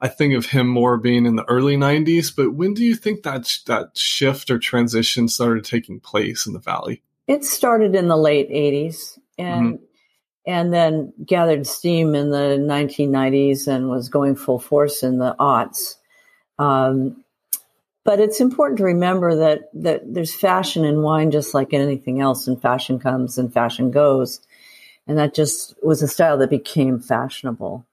I 0.00 0.08
think 0.08 0.34
of 0.34 0.46
him 0.46 0.66
more 0.66 0.96
being 0.96 1.26
in 1.26 1.36
the 1.36 1.44
early 1.44 1.76
90s. 1.76 2.34
But 2.34 2.54
when 2.54 2.74
do 2.74 2.84
you 2.84 2.94
think 2.94 3.22
that, 3.22 3.58
that 3.66 3.96
shift 3.96 4.50
or 4.50 4.58
transition 4.58 5.28
started 5.28 5.64
taking 5.64 6.00
place 6.00 6.46
in 6.46 6.52
the 6.52 6.58
Valley? 6.58 7.02
It 7.26 7.44
started 7.44 7.94
in 7.94 8.08
the 8.08 8.16
late 8.16 8.50
80s 8.50 9.18
and, 9.36 9.74
mm-hmm. 9.74 9.84
and 10.46 10.72
then 10.72 11.12
gathered 11.24 11.66
steam 11.66 12.14
in 12.14 12.30
the 12.30 12.56
1990s 12.58 13.68
and 13.68 13.88
was 13.88 14.08
going 14.08 14.34
full 14.34 14.58
force 14.58 15.02
in 15.02 15.18
the 15.18 15.36
aughts. 15.38 15.96
Um, 16.58 17.24
but 18.04 18.20
it's 18.20 18.40
important 18.40 18.78
to 18.78 18.84
remember 18.84 19.36
that, 19.36 19.68
that 19.74 20.02
there's 20.14 20.34
fashion 20.34 20.86
in 20.86 21.02
wine 21.02 21.30
just 21.30 21.52
like 21.52 21.74
anything 21.74 22.22
else, 22.22 22.46
and 22.48 22.60
fashion 22.60 22.98
comes 22.98 23.36
and 23.36 23.52
fashion 23.52 23.90
goes 23.90 24.40
and 25.08 25.16
that 25.16 25.34
just 25.34 25.74
was 25.82 26.02
a 26.02 26.08
style 26.08 26.36
that 26.38 26.50
became 26.50 27.00
fashionable. 27.00 27.86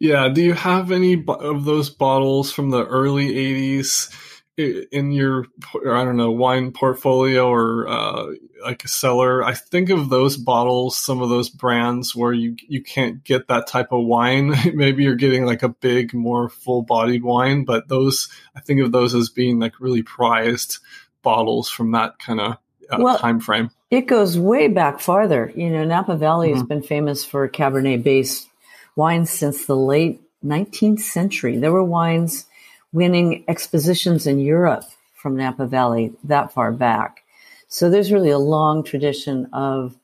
Yeah. 0.00 0.28
Do 0.28 0.42
you 0.42 0.52
have 0.54 0.90
any 0.90 1.24
of 1.26 1.64
those 1.64 1.88
bottles 1.88 2.50
from 2.52 2.70
the 2.70 2.84
early 2.84 3.28
80s 3.32 4.12
in 4.56 5.12
your, 5.12 5.46
I 5.74 6.04
don't 6.04 6.16
know, 6.16 6.32
wine 6.32 6.72
portfolio 6.72 7.48
or 7.48 7.88
uh, 7.88 8.26
like 8.64 8.82
a 8.84 8.88
cellar? 8.88 9.44
I 9.44 9.54
think 9.54 9.90
of 9.90 10.08
those 10.08 10.36
bottles, 10.36 10.96
some 10.96 11.22
of 11.22 11.28
those 11.28 11.48
brands 11.48 12.14
where 12.14 12.32
you, 12.32 12.56
you 12.68 12.82
can't 12.82 13.22
get 13.22 13.46
that 13.46 13.68
type 13.68 13.92
of 13.92 14.04
wine. 14.04 14.52
Maybe 14.74 15.04
you're 15.04 15.14
getting 15.14 15.46
like 15.46 15.62
a 15.62 15.68
big, 15.68 16.12
more 16.12 16.48
full 16.48 16.82
bodied 16.82 17.22
wine, 17.22 17.64
but 17.64 17.86
those, 17.88 18.28
I 18.56 18.60
think 18.60 18.80
of 18.80 18.90
those 18.90 19.14
as 19.14 19.28
being 19.28 19.60
like 19.60 19.80
really 19.80 20.02
prized 20.02 20.78
bottles 21.22 21.70
from 21.70 21.92
that 21.92 22.18
kind 22.18 22.40
of 22.40 22.58
uh, 22.90 22.96
well, 23.00 23.18
time 23.18 23.40
frame. 23.40 23.70
It 23.90 24.02
goes 24.06 24.38
way 24.38 24.68
back 24.68 25.00
farther. 25.00 25.52
You 25.54 25.70
know, 25.70 25.84
Napa 25.84 26.16
Valley 26.16 26.48
mm-hmm. 26.48 26.58
has 26.58 26.66
been 26.66 26.82
famous 26.82 27.24
for 27.24 27.48
Cabernet 27.48 28.02
based 28.02 28.48
wines 28.96 29.30
since 29.30 29.66
the 29.66 29.76
late 29.76 30.20
19th 30.44 31.00
century. 31.00 31.58
There 31.58 31.72
were 31.72 31.84
wines 31.84 32.46
winning 32.92 33.44
expositions 33.48 34.26
in 34.26 34.38
Europe 34.38 34.84
from 35.14 35.36
Napa 35.36 35.66
Valley 35.66 36.12
that 36.24 36.52
far 36.52 36.70
back. 36.72 37.24
So 37.68 37.90
there's 37.90 38.12
really 38.12 38.30
a 38.30 38.38
long 38.38 38.84
tradition 38.84 39.48
of 39.52 39.96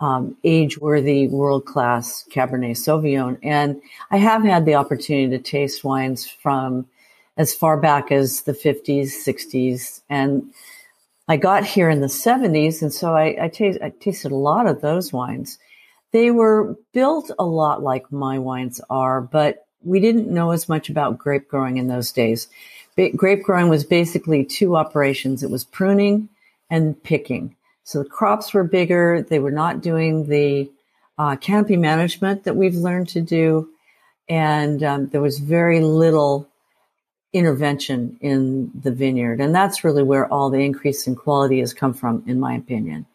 um, 0.00 0.36
age 0.44 0.78
worthy, 0.78 1.26
world 1.26 1.64
class 1.64 2.24
Cabernet 2.30 2.76
Sauvignon. 2.76 3.38
And 3.42 3.80
I 4.10 4.18
have 4.18 4.44
had 4.44 4.64
the 4.64 4.74
opportunity 4.74 5.36
to 5.36 5.42
taste 5.42 5.84
wines 5.84 6.26
from 6.26 6.86
as 7.36 7.54
far 7.54 7.76
back 7.76 8.12
as 8.12 8.42
the 8.42 8.52
50s, 8.52 9.12
60s, 9.26 10.02
and 10.08 10.52
I 11.28 11.36
got 11.36 11.64
here 11.64 11.90
in 11.90 12.00
the 12.00 12.06
70s, 12.06 12.80
and 12.80 12.92
so 12.92 13.14
I, 13.14 13.36
I, 13.44 13.48
taste, 13.48 13.78
I 13.82 13.90
tasted 13.90 14.32
a 14.32 14.36
lot 14.36 14.66
of 14.66 14.80
those 14.80 15.12
wines. 15.12 15.58
They 16.10 16.30
were 16.30 16.74
built 16.94 17.30
a 17.38 17.44
lot 17.44 17.82
like 17.82 18.10
my 18.10 18.38
wines 18.38 18.80
are, 18.88 19.20
but 19.20 19.66
we 19.84 20.00
didn't 20.00 20.32
know 20.32 20.52
as 20.52 20.68
much 20.68 20.88
about 20.88 21.18
grape 21.18 21.46
growing 21.46 21.76
in 21.76 21.86
those 21.86 22.12
days. 22.12 22.48
Ba- 22.96 23.10
grape 23.10 23.42
growing 23.42 23.68
was 23.68 23.84
basically 23.84 24.42
two 24.42 24.74
operations. 24.74 25.42
It 25.42 25.50
was 25.50 25.64
pruning 25.64 26.30
and 26.70 27.00
picking. 27.02 27.54
So 27.84 28.02
the 28.02 28.08
crops 28.08 28.54
were 28.54 28.64
bigger. 28.64 29.20
They 29.22 29.38
were 29.38 29.50
not 29.50 29.82
doing 29.82 30.28
the 30.28 30.70
uh, 31.18 31.36
canopy 31.36 31.76
management 31.76 32.44
that 32.44 32.56
we've 32.56 32.74
learned 32.74 33.08
to 33.10 33.20
do. 33.20 33.68
And 34.30 34.82
um, 34.82 35.08
there 35.08 35.20
was 35.20 35.38
very 35.38 35.80
little 35.80 36.47
intervention 37.32 38.18
in 38.20 38.70
the 38.74 38.90
vineyard. 38.90 39.40
And 39.40 39.54
that's 39.54 39.84
really 39.84 40.02
where 40.02 40.32
all 40.32 40.50
the 40.50 40.60
increase 40.60 41.06
in 41.06 41.14
quality 41.14 41.60
has 41.60 41.74
come 41.74 41.94
from, 41.94 42.24
in 42.26 42.40
my 42.40 42.54
opinion. 42.54 43.06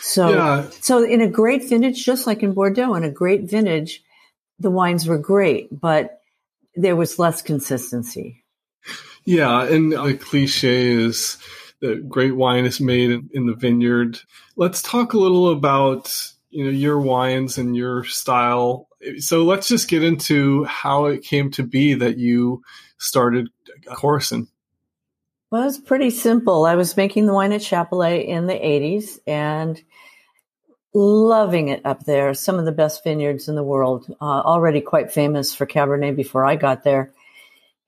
So, 0.00 0.34
yeah. 0.34 0.66
so 0.80 1.02
in 1.02 1.20
a 1.20 1.28
great 1.28 1.68
vintage, 1.68 2.04
just 2.04 2.26
like 2.26 2.42
in 2.42 2.52
Bordeaux, 2.52 2.94
in 2.94 3.04
a 3.04 3.10
great 3.10 3.44
vintage, 3.44 4.02
the 4.58 4.70
wines 4.70 5.06
were 5.06 5.18
great, 5.18 5.68
but 5.80 6.20
there 6.76 6.96
was 6.96 7.18
less 7.18 7.42
consistency. 7.42 8.44
Yeah, 9.24 9.64
and 9.64 9.92
the 9.92 10.18
cliche 10.20 10.92
is 10.92 11.38
that 11.80 12.08
great 12.08 12.36
wine 12.36 12.66
is 12.66 12.80
made 12.80 13.10
in, 13.10 13.30
in 13.32 13.46
the 13.46 13.54
vineyard. 13.54 14.20
Let's 14.56 14.82
talk 14.82 15.14
a 15.14 15.18
little 15.18 15.50
about 15.50 16.32
you 16.50 16.64
know 16.64 16.70
your 16.70 17.00
wines 17.00 17.58
and 17.58 17.76
your 17.76 18.04
style. 18.04 18.88
So 19.18 19.44
let's 19.44 19.68
just 19.68 19.88
get 19.88 20.04
into 20.04 20.64
how 20.64 21.06
it 21.06 21.22
came 21.22 21.50
to 21.52 21.62
be 21.62 21.94
that 21.94 22.18
you 22.18 22.62
started 22.98 23.48
Corison. 23.86 24.48
Well, 25.50 25.68
it's 25.68 25.78
pretty 25.78 26.10
simple. 26.10 26.64
I 26.64 26.74
was 26.74 26.96
making 26.96 27.26
the 27.26 27.32
wine 27.32 27.52
at 27.52 27.60
Chappellet 27.60 28.26
in 28.26 28.46
the 28.46 28.54
80s 28.54 29.18
and 29.26 29.80
loving 30.92 31.68
it 31.68 31.84
up 31.84 32.04
there. 32.04 32.34
Some 32.34 32.58
of 32.58 32.64
the 32.64 32.72
best 32.72 33.04
vineyards 33.04 33.48
in 33.48 33.54
the 33.54 33.62
world, 33.62 34.06
uh, 34.20 34.24
already 34.24 34.80
quite 34.80 35.12
famous 35.12 35.54
for 35.54 35.66
Cabernet 35.66 36.16
before 36.16 36.44
I 36.44 36.56
got 36.56 36.82
there. 36.84 37.12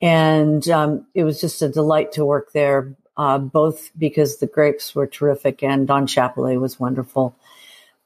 And 0.01 0.69
um, 0.69 1.07
it 1.15 1.25
was 1.25 1.41
just 1.41 1.63
a 1.63 1.69
delight 1.69 2.13
to 2.13 2.25
work 2.25 2.53
there, 2.53 2.95
uh, 3.17 3.39
both 3.39 3.91
because 3.99 4.37
the 4.37 4.47
grapes 4.47 4.95
were 4.95 5.07
terrific 5.07 5.63
and 5.63 5.89
Don 5.89 6.07
Chappellet 6.07 6.61
was 6.61 6.79
wonderful. 6.79 7.37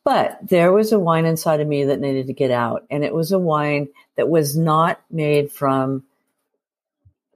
But 0.04 0.38
there 0.42 0.73
was 0.73 0.92
a 0.92 0.99
wine 0.99 1.26
inside 1.26 1.61
of 1.61 1.69
me 1.69 1.85
that 1.85 2.00
needed 2.00 2.28
to 2.28 2.33
get 2.33 2.50
out. 2.50 2.87
And 2.90 3.04
it 3.04 3.12
was 3.12 3.33
a 3.33 3.38
wine 3.38 3.88
that 4.16 4.28
was 4.28 4.57
not 4.57 5.00
made 5.11 5.52
from 5.52 6.04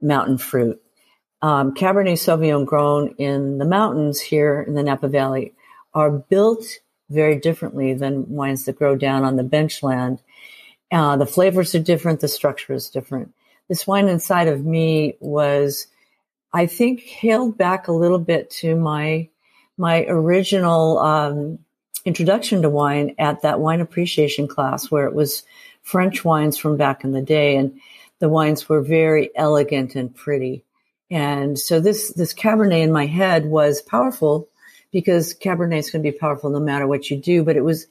mountain 0.01 0.37
fruit. 0.37 0.81
Um, 1.41 1.73
Cabernet 1.73 2.13
Sauvignon 2.13 2.65
grown 2.65 3.09
in 3.17 3.57
the 3.57 3.65
mountains 3.65 4.19
here 4.19 4.63
in 4.67 4.73
the 4.73 4.83
Napa 4.83 5.07
Valley 5.07 5.53
are 5.93 6.09
built 6.09 6.65
very 7.09 7.39
differently 7.39 7.93
than 7.93 8.29
wines 8.29 8.65
that 8.65 8.77
grow 8.77 8.95
down 8.95 9.23
on 9.23 9.35
the 9.35 9.43
benchland. 9.43 10.19
Uh, 10.91 11.17
the 11.17 11.25
flavors 11.25 11.75
are 11.75 11.79
different, 11.79 12.19
the 12.19 12.27
structure 12.27 12.73
is 12.73 12.89
different. 12.89 13.33
This 13.67 13.87
wine 13.87 14.07
inside 14.07 14.47
of 14.47 14.65
me 14.65 15.15
was, 15.19 15.87
I 16.53 16.67
think, 16.67 17.01
hailed 17.01 17.57
back 17.57 17.87
a 17.87 17.93
little 17.93 18.19
bit 18.19 18.49
to 18.61 18.75
my 18.75 19.29
my 19.77 20.05
original 20.05 20.99
um, 20.99 21.59
introduction 22.05 22.61
to 22.61 22.69
wine 22.69 23.13
at 23.19 23.41
that 23.41 23.59
wine 23.59 23.81
appreciation 23.81 24.47
class, 24.47 24.89
where 24.89 25.05
it 25.05 25.13
was 25.13 25.43
French 25.81 26.23
wines 26.23 26.57
from 26.57 26.77
back 26.77 27.03
in 27.03 27.11
the 27.11 27.21
day, 27.21 27.55
and 27.55 27.77
the 28.19 28.29
wines 28.29 28.67
were 28.69 28.81
very 28.81 29.29
elegant 29.35 29.95
and 29.95 30.13
pretty. 30.15 30.63
And 31.11 31.57
so 31.57 31.79
this 31.79 32.13
this 32.13 32.33
Cabernet 32.33 32.81
in 32.81 32.91
my 32.91 33.05
head 33.05 33.45
was 33.45 33.81
powerful 33.81 34.49
because 34.91 35.33
Cabernet 35.33 35.79
is 35.79 35.91
going 35.91 36.03
to 36.03 36.11
be 36.11 36.17
powerful 36.17 36.49
no 36.49 36.59
matter 36.59 36.87
what 36.87 37.09
you 37.09 37.17
do, 37.17 37.43
but 37.43 37.57
it 37.57 37.63
was 37.63 37.87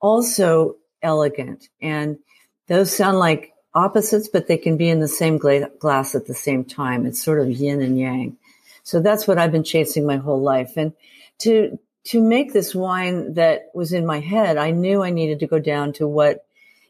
also 0.00 0.76
elegant. 1.02 1.68
And 1.80 2.18
those 2.66 2.94
sound 2.94 3.18
like 3.18 3.52
opposites, 3.74 4.28
but 4.28 4.48
they 4.48 4.56
can 4.56 4.76
be 4.76 4.88
in 4.88 5.00
the 5.00 5.08
same 5.08 5.38
gla- 5.38 5.70
glass 5.78 6.14
at 6.14 6.26
the 6.26 6.34
same 6.34 6.64
time. 6.64 7.06
It's 7.06 7.22
sort 7.22 7.40
of 7.40 7.50
yin 7.50 7.82
and 7.82 7.98
yang. 7.98 8.36
So 8.82 9.00
that's 9.00 9.28
what 9.28 9.38
I've 9.38 9.52
been 9.52 9.64
chasing 9.64 10.06
my 10.06 10.16
whole 10.16 10.40
life. 10.40 10.72
And 10.76 10.92
to 11.40 11.78
to 12.04 12.22
make 12.22 12.52
this 12.52 12.74
wine 12.74 13.34
that 13.34 13.70
was 13.74 13.92
in 13.92 14.06
my 14.06 14.20
head, 14.20 14.56
I 14.56 14.70
knew 14.70 15.02
I 15.02 15.10
needed 15.10 15.40
to 15.40 15.46
go 15.46 15.58
down 15.58 15.92
to 15.94 16.06
what 16.06 16.46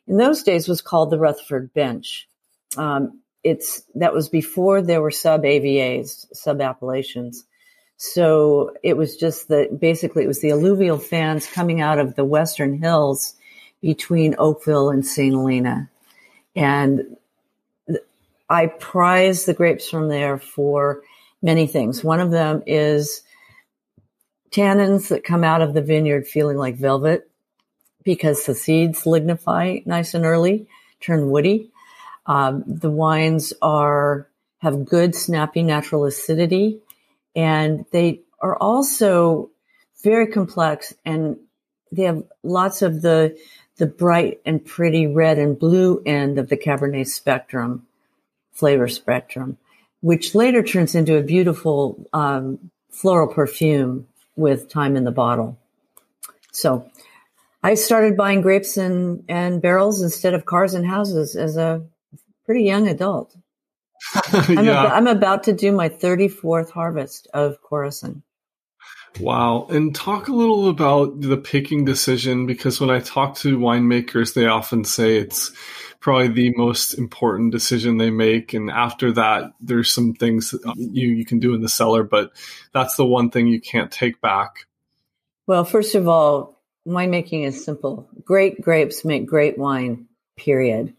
in 0.07 0.19
those 0.19 0.43
days 0.43 0.69
was 0.69 0.83
called 0.83 1.11
the 1.11 1.19
Rutherford 1.19 1.73
Bench. 1.73 2.29
Um, 2.77 3.21
it's 3.45 3.83
that 3.95 4.13
was 4.13 4.29
before 4.29 4.83
there 4.83 5.01
were 5.01 5.11
sub 5.11 5.43
AVAs, 5.43 6.27
sub 6.35 6.61
appellations. 6.61 7.45
So 7.97 8.75
it 8.83 8.97
was 8.97 9.17
just 9.17 9.49
that 9.49 9.81
basically 9.81 10.25
it 10.25 10.29
was 10.29 10.41
the 10.41 10.51
alluvial 10.51 10.99
fans 10.99 11.47
coming 11.47 11.81
out 11.81 11.99
of 11.99 12.15
the 12.15 12.25
western 12.25 12.79
hills 12.79 13.35
between 13.81 14.35
Oakville 14.39 14.91
and 14.91 15.07
St. 15.07 15.35
Helena. 15.35 15.89
And 16.55 17.17
I 18.49 18.67
prize 18.67 19.45
the 19.45 19.55
grapes 19.55 19.89
from 19.89 20.09
there 20.09 20.39
for 20.39 21.03
many 21.43 21.67
things. 21.67 22.05
One 22.05 22.21
of 22.21 22.31
them 22.31 22.63
is 22.67 23.23
tannins 24.51 25.09
that 25.09 25.25
come 25.25 25.45
out 25.45 25.63
of 25.63 25.75
the 25.75 25.83
vineyard 25.83 26.27
feeling 26.27 26.57
like 26.57 26.77
velvet 26.77 27.31
because 28.05 28.45
the 28.45 28.55
seeds 28.55 29.05
lignify 29.05 29.85
nice 29.87 30.15
and 30.15 30.25
early, 30.25 30.69
turn 31.01 31.31
woody. 31.31 31.71
Um, 32.27 32.65
the 32.67 32.91
wines 32.91 33.53
are 33.63 34.29
have 34.59 34.85
good, 34.85 35.15
snappy, 35.15 35.63
natural 35.63 36.05
acidity, 36.05 36.81
and 37.35 37.85
they 37.93 38.23
are 38.41 38.57
also 38.57 39.51
very 40.03 40.27
complex, 40.27 40.95
and 41.05 41.37
they 41.93 42.05
have 42.05 42.25
lots 42.43 42.83
of 42.83 43.03
the 43.03 43.39
the 43.77 43.87
bright 43.87 44.41
and 44.47 44.65
pretty 44.65 45.07
red 45.07 45.39
and 45.39 45.59
blue 45.59 46.03
end 46.07 46.39
of 46.39 46.49
the 46.49 46.57
Cabernet 46.57 47.07
spectrum, 47.07 47.87
flavor 48.53 48.89
spectrum, 48.89 49.59
which 50.01 50.35
later 50.35 50.63
turns 50.63 50.95
into 50.95 51.17
a 51.17 51.23
beautiful 51.23 52.09
um, 52.13 52.71
floral 52.91 53.29
perfume 53.29 54.09
with 54.35 54.69
time 54.71 54.97
in 54.97 55.05
the 55.05 55.11
bottle. 55.13 55.59
So 56.53 56.91
I 57.63 57.75
started 57.75 58.17
buying 58.17 58.41
grapes 58.41 58.79
and, 58.79 59.25
and 59.29 59.61
barrels 59.61 60.01
instead 60.01 60.33
of 60.33 60.47
cars 60.47 60.73
and 60.73 60.87
houses 60.87 61.37
as 61.37 61.59
a 61.59 61.83
pretty 62.47 62.65
young 62.65 62.89
adult. 62.89 63.37
I'm, 64.33 64.65
yeah. 64.65 64.87
ab- 64.87 64.93
I'm 64.93 65.07
about 65.07 65.45
to 65.45 65.53
do 65.53 65.73
my 65.73 65.89
34th 65.89 66.71
harvest 66.71 67.29
of 67.35 67.59
Corison. 67.63 68.23
Wow. 69.21 69.67
And 69.71 69.95
talk 69.95 70.29
a 70.29 70.35
little 70.35 70.69
about 70.69 71.21
the 71.21 71.37
picking 71.37 71.85
decision 71.85 72.47
because 72.47 72.81
when 72.81 72.91
I 72.91 73.01
talk 73.01 73.37
to 73.37 73.59
winemakers, 73.59 74.35
they 74.35 74.47
often 74.47 74.85
say 74.85 75.17
it's 75.17 75.53
probably 76.01 76.29
the 76.29 76.53
most 76.57 76.95
important 76.95 77.53
decision 77.53 77.97
they 77.97 78.11
make. 78.11 78.53
And 78.53 78.71
after 78.71 79.13
that, 79.13 79.53
there's 79.61 79.93
some 79.93 80.15
things 80.15 80.55
um, 80.65 80.75
you, 80.77 81.09
you 81.09 81.25
can 81.25 81.39
do 81.39 81.55
in 81.55 81.63
the 81.63 81.69
cellar, 81.69 82.03
but 82.03 82.33
that's 82.73 82.97
the 82.97 83.07
one 83.07 83.31
thing 83.31 83.47
you 83.47 83.61
can't 83.61 83.91
take 83.91 84.21
back. 84.21 84.67
Well, 85.47 85.65
first 85.65 85.95
of 85.95 86.09
all, 86.09 86.61
winemaking 86.87 87.47
is 87.47 87.65
simple. 87.65 88.09
Great 88.25 88.61
grapes 88.61 89.05
make 89.05 89.27
great 89.27 89.59
wine, 89.59 90.07
period. 90.37 90.95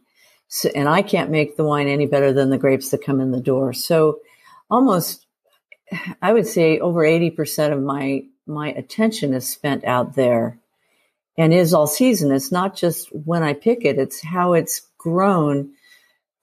So, 0.48 0.70
and 0.74 0.88
I 0.88 1.02
can't 1.02 1.30
make 1.30 1.58
the 1.58 1.64
wine 1.64 1.88
any 1.88 2.06
better 2.06 2.32
than 2.32 2.50
the 2.50 2.58
grapes 2.58 2.90
that 2.90 3.04
come 3.04 3.20
in 3.20 3.32
the 3.32 3.42
door. 3.42 3.74
So 3.74 4.20
almost, 4.70 5.26
I 6.22 6.34
would 6.34 6.48
say 6.48 6.80
over 6.80 7.02
80% 7.02 7.74
of 7.74 7.82
my, 7.82 8.24
my 8.46 8.70
attention 8.70 9.34
is 9.34 9.48
spent 9.48 9.84
out 9.84 10.16
there 10.16 10.58
and 11.38 11.54
is 11.54 11.74
all 11.74 11.88
season. 11.88 12.32
It's 12.32 12.52
not 12.52 12.76
just 12.76 13.14
when 13.14 13.44
I 13.44 13.54
pick 13.54 13.86
it, 13.86 14.00
it's 14.00 14.22
how 14.22 14.54
it's 14.54 14.82
grown 14.98 15.72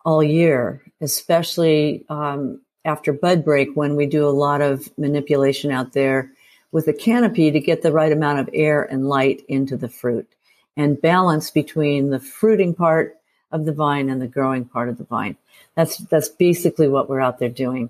all 0.04 0.22
year, 0.22 0.82
especially 1.00 2.04
um, 2.08 2.60
after 2.84 3.12
bud 3.12 3.44
break 3.44 3.74
when 3.74 3.96
we 3.96 4.06
do 4.06 4.28
a 4.28 4.30
lot 4.30 4.60
of 4.60 4.88
manipulation 4.98 5.70
out 5.70 5.92
there 5.94 6.30
with 6.72 6.88
a 6.88 6.92
canopy 6.92 7.50
to 7.50 7.60
get 7.60 7.82
the 7.82 7.92
right 7.92 8.12
amount 8.12 8.40
of 8.40 8.50
air 8.52 8.82
and 8.82 9.08
light 9.08 9.42
into 9.48 9.76
the 9.76 9.88
fruit 9.88 10.28
and 10.76 11.00
balance 11.00 11.50
between 11.50 12.10
the 12.10 12.20
fruiting 12.20 12.74
part 12.74 13.16
of 13.54 13.64
the 13.64 13.72
vine 13.72 14.10
and 14.10 14.20
the 14.20 14.26
growing 14.26 14.64
part 14.64 14.88
of 14.88 14.98
the 14.98 15.04
vine. 15.04 15.36
That's 15.76 15.96
that's 15.96 16.28
basically 16.28 16.88
what 16.88 17.08
we're 17.08 17.20
out 17.20 17.38
there 17.38 17.48
doing. 17.48 17.88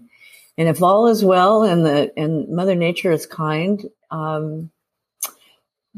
And 0.57 0.69
if 0.69 0.83
all 0.83 1.09
is 1.09 1.25
well 1.25 1.65
and 1.65 1.85
the 1.85 2.13
and 2.17 2.51
Mother 2.51 2.77
Nature 2.77 3.11
is 3.11 3.27
kind, 3.27 3.83
um, 4.11 4.71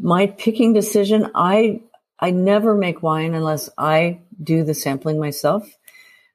my 0.00 0.28
picking 0.28 0.72
decision, 0.72 1.30
I 1.34 1.82
I 2.18 2.30
never 2.30 2.74
make 2.74 3.02
wine 3.02 3.34
unless 3.34 3.68
I 3.76 4.20
do 4.42 4.62
the 4.62 4.72
sampling 4.72 5.18
myself 5.18 5.68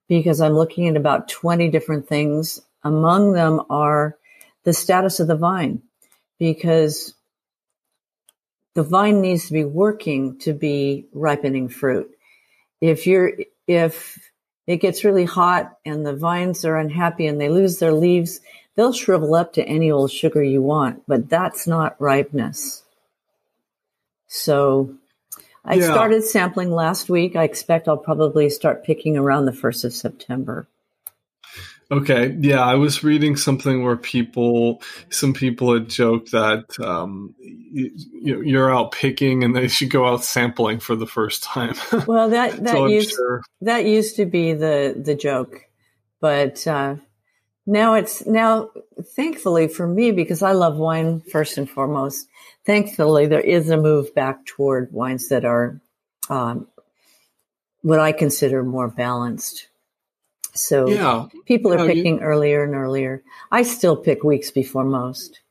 because 0.10 0.42
I'm 0.42 0.54
looking 0.54 0.90
at 0.90 0.98
about 0.98 1.30
20 1.30 1.70
different 1.70 2.08
things. 2.08 2.62
Among 2.84 3.32
them 3.32 3.62
are 3.70 4.18
the 4.64 4.74
status 4.74 5.20
of 5.20 5.28
the 5.28 5.38
vine 5.38 5.82
because 6.38 7.14
the 8.76 8.84
vine 8.84 9.22
needs 9.22 9.48
to 9.48 9.54
be 9.54 9.64
working 9.64 10.38
to 10.40 10.54
be 10.54 11.08
ripening 11.14 11.70
fruit 11.70 12.12
if 12.82 13.08
you're 13.08 13.34
if 13.68 14.20
it 14.68 14.78
gets 14.78 15.04
really 15.04 15.26
hot 15.26 15.78
and 15.86 16.06
the 16.06 16.16
vines 16.16 16.66
are 16.66 16.78
unhappy 16.78 17.28
and 17.28 17.40
they 17.40 17.50
lose 17.50 17.80
their 17.80 17.94
leaves, 17.94 18.42
they'll 18.76 18.94
shrivel 18.94 19.36
up 19.36 19.54
to 19.54 19.64
any 19.64 19.92
old 19.92 20.12
sugar 20.12 20.44
you 20.44 20.62
want, 20.62 21.04
but 21.08 21.30
that's 21.30 21.68
not 21.68 21.96
ripeness. 22.00 22.84
So 24.28 24.96
I 25.64 25.76
yeah. 25.76 25.92
started 25.92 26.24
sampling 26.24 26.72
last 26.72 27.10
week. 27.10 27.36
I 27.36 27.44
expect 27.44 27.88
I'll 27.88 27.98
probably 27.98 28.50
start 28.50 28.84
picking 28.84 29.18
around 29.18 29.46
the 29.46 29.52
1st 29.52 29.86
of 29.86 29.94
September. 29.94 30.68
Okay. 31.92 32.36
Yeah. 32.40 32.62
I 32.62 32.76
was 32.76 33.04
reading 33.04 33.36
something 33.36 33.84
where 33.84 33.98
people, 33.98 34.82
some 35.10 35.34
people 35.34 35.74
had 35.74 35.90
joked 35.90 36.32
that, 36.32 36.80
um, 36.80 37.36
you, 37.72 38.42
you're 38.44 38.74
out 38.74 38.92
picking 38.92 39.44
and 39.44 39.56
they 39.56 39.68
should 39.68 39.90
go 39.90 40.06
out 40.06 40.24
sampling 40.24 40.80
for 40.80 40.96
the 40.96 41.08
first 41.08 41.44
time. 41.44 41.76
well, 42.08 42.30
that 42.30 42.64
that 42.64 42.74
so 42.74 42.86
used 42.86 43.12
sure. 43.12 43.42
that 43.62 43.86
used 43.86 44.18
to 44.18 44.26
be 44.26 44.54
the 44.54 44.96
the 44.98 45.16
joke, 45.16 45.66
but 46.20 46.66
uh, 46.68 46.96
now 47.66 47.94
it's 47.96 48.26
now 48.26 48.70
thankfully 49.16 49.68
for 49.68 49.88
me 49.88 50.12
because 50.12 50.42
I 50.44 50.52
love 50.52 50.78
wine 50.78 51.22
first 51.22 51.58
and 51.58 51.70
foremost. 51.70 52.28
Thankfully, 52.66 53.28
there 53.28 53.42
is 53.42 53.70
a 53.70 53.78
move 53.78 54.14
back 54.14 54.46
toward 54.46 54.92
wines 54.92 55.30
that 55.30 55.46
are 55.46 55.82
um, 56.30 56.68
what 57.82 58.00
I 58.00 58.12
consider 58.12 58.64
more 58.64 58.88
balanced. 58.88 59.68
So 60.54 60.88
yeah. 60.88 61.28
people 61.46 61.74
are 61.74 61.88
picking 61.88 62.18
you, 62.18 62.22
earlier 62.22 62.64
and 62.64 62.76
earlier. 62.76 63.24
I 63.52 63.64
still 63.64 63.96
pick 63.96 64.24
weeks 64.24 64.52
before 64.52 64.84
most. 64.84 65.42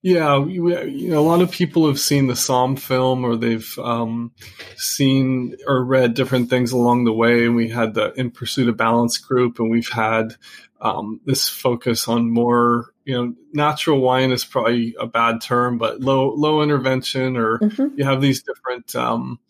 Yeah, 0.00 0.46
you 0.46 1.10
know, 1.10 1.18
a 1.18 1.20
lot 1.20 1.42
of 1.42 1.50
people 1.50 1.88
have 1.88 1.98
seen 1.98 2.28
the 2.28 2.34
Somm 2.34 2.78
film, 2.78 3.24
or 3.24 3.34
they've 3.34 3.78
um, 3.80 4.30
seen 4.76 5.56
or 5.66 5.84
read 5.84 6.14
different 6.14 6.50
things 6.50 6.70
along 6.70 7.04
the 7.04 7.12
way. 7.12 7.46
And 7.46 7.56
we 7.56 7.68
had 7.68 7.94
the 7.94 8.12
In 8.12 8.30
Pursuit 8.30 8.68
of 8.68 8.76
Balance 8.76 9.18
group, 9.18 9.58
and 9.58 9.70
we've 9.70 9.88
had 9.88 10.36
um, 10.80 11.20
this 11.24 11.48
focus 11.48 12.06
on 12.06 12.30
more, 12.30 12.92
you 13.04 13.14
know, 13.14 13.34
natural 13.52 14.00
wine 14.00 14.30
is 14.30 14.44
probably 14.44 14.94
a 15.00 15.06
bad 15.06 15.40
term, 15.40 15.78
but 15.78 16.00
low 16.00 16.32
low 16.32 16.62
intervention, 16.62 17.36
or 17.36 17.58
mm-hmm. 17.58 17.98
you 17.98 18.04
have 18.04 18.20
these 18.20 18.44
different, 18.44 18.94
um, 18.94 19.40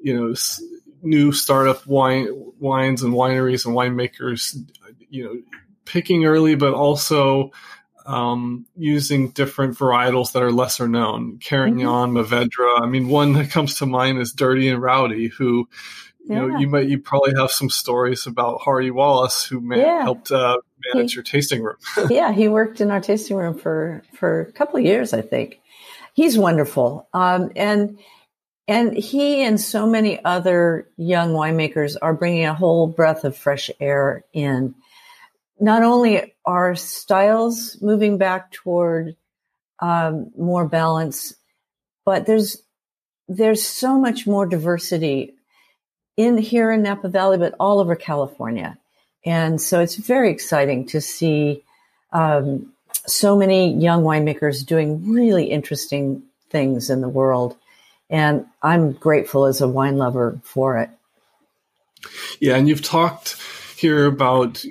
you 0.00 0.16
know, 0.16 0.34
new 1.02 1.32
startup 1.32 1.86
wine 1.86 2.28
wines 2.58 3.02
and 3.02 3.14
wineries 3.14 3.66
and 3.66 3.74
winemakers, 3.74 4.56
you 5.08 5.24
know, 5.24 5.42
picking 5.84 6.24
early, 6.24 6.54
but 6.54 6.74
also 6.74 7.50
um, 8.08 8.66
using 8.74 9.28
different 9.30 9.76
varietals 9.76 10.32
that 10.32 10.42
are 10.42 10.50
lesser 10.50 10.88
known. 10.88 11.38
Carignan, 11.38 11.86
mm-hmm. 11.86 12.16
Mourvedre. 12.16 12.82
I 12.82 12.86
mean, 12.86 13.08
one 13.08 13.34
that 13.34 13.50
comes 13.50 13.78
to 13.78 13.86
mind 13.86 14.18
is 14.18 14.32
Dirty 14.32 14.68
and 14.68 14.82
Rowdy, 14.82 15.28
who 15.28 15.68
you 16.24 16.34
yeah. 16.34 16.38
know 16.40 16.58
you 16.58 16.68
might 16.68 16.88
you 16.88 16.98
probably 16.98 17.34
have 17.36 17.50
some 17.50 17.70
stories 17.70 18.26
about 18.26 18.60
Hardy 18.62 18.90
Wallace, 18.90 19.44
who 19.44 19.60
man, 19.60 19.78
yeah. 19.78 20.02
helped 20.02 20.30
uh, 20.30 20.58
manage 20.94 21.12
he, 21.12 21.16
your 21.16 21.22
tasting 21.22 21.62
room. 21.62 21.76
yeah, 22.10 22.32
he 22.32 22.48
worked 22.48 22.80
in 22.80 22.90
our 22.90 23.00
tasting 23.00 23.36
room 23.36 23.58
for 23.58 24.02
for 24.14 24.40
a 24.40 24.52
couple 24.52 24.78
of 24.78 24.84
years, 24.84 25.12
I 25.12 25.20
think. 25.20 25.60
He's 26.14 26.36
wonderful, 26.36 27.08
um, 27.12 27.52
and 27.54 27.98
and 28.68 28.94
he 28.94 29.42
and 29.42 29.58
so 29.58 29.86
many 29.86 30.22
other 30.22 30.86
young 30.98 31.32
winemakers 31.32 31.96
are 32.00 32.12
bringing 32.12 32.44
a 32.44 32.54
whole 32.54 32.86
breath 32.86 33.24
of 33.24 33.34
fresh 33.34 33.70
air 33.80 34.24
in. 34.34 34.74
Not 35.58 35.82
only 35.82 36.34
are 36.44 36.76
styles 36.76 37.80
moving 37.80 38.18
back 38.18 38.52
toward 38.52 39.16
um, 39.80 40.30
more 40.36 40.68
balance, 40.68 41.34
but 42.04 42.26
there's 42.26 42.62
there's 43.26 43.64
so 43.64 43.98
much 43.98 44.26
more 44.26 44.46
diversity 44.46 45.34
in 46.16 46.38
here 46.38 46.70
in 46.70 46.82
Napa 46.82 47.08
Valley, 47.08 47.38
but 47.38 47.54
all 47.58 47.80
over 47.80 47.96
California, 47.96 48.78
and 49.24 49.60
so 49.60 49.80
it's 49.80 49.96
very 49.96 50.30
exciting 50.30 50.86
to 50.86 51.00
see 51.00 51.64
um, 52.12 52.72
so 53.06 53.36
many 53.36 53.74
young 53.74 54.02
winemakers 54.04 54.64
doing 54.64 55.10
really 55.10 55.44
interesting 55.44 56.22
things 56.50 56.90
in 56.90 57.00
the 57.00 57.08
world. 57.08 57.56
And 58.10 58.46
I'm 58.62 58.92
grateful 58.92 59.46
as 59.46 59.60
a 59.60 59.68
wine 59.68 59.98
lover 59.98 60.40
for 60.42 60.78
it. 60.78 60.90
Yeah, 62.40 62.56
and 62.56 62.68
you've 62.68 62.82
talked 62.82 63.36
here 63.76 64.06
about 64.06 64.64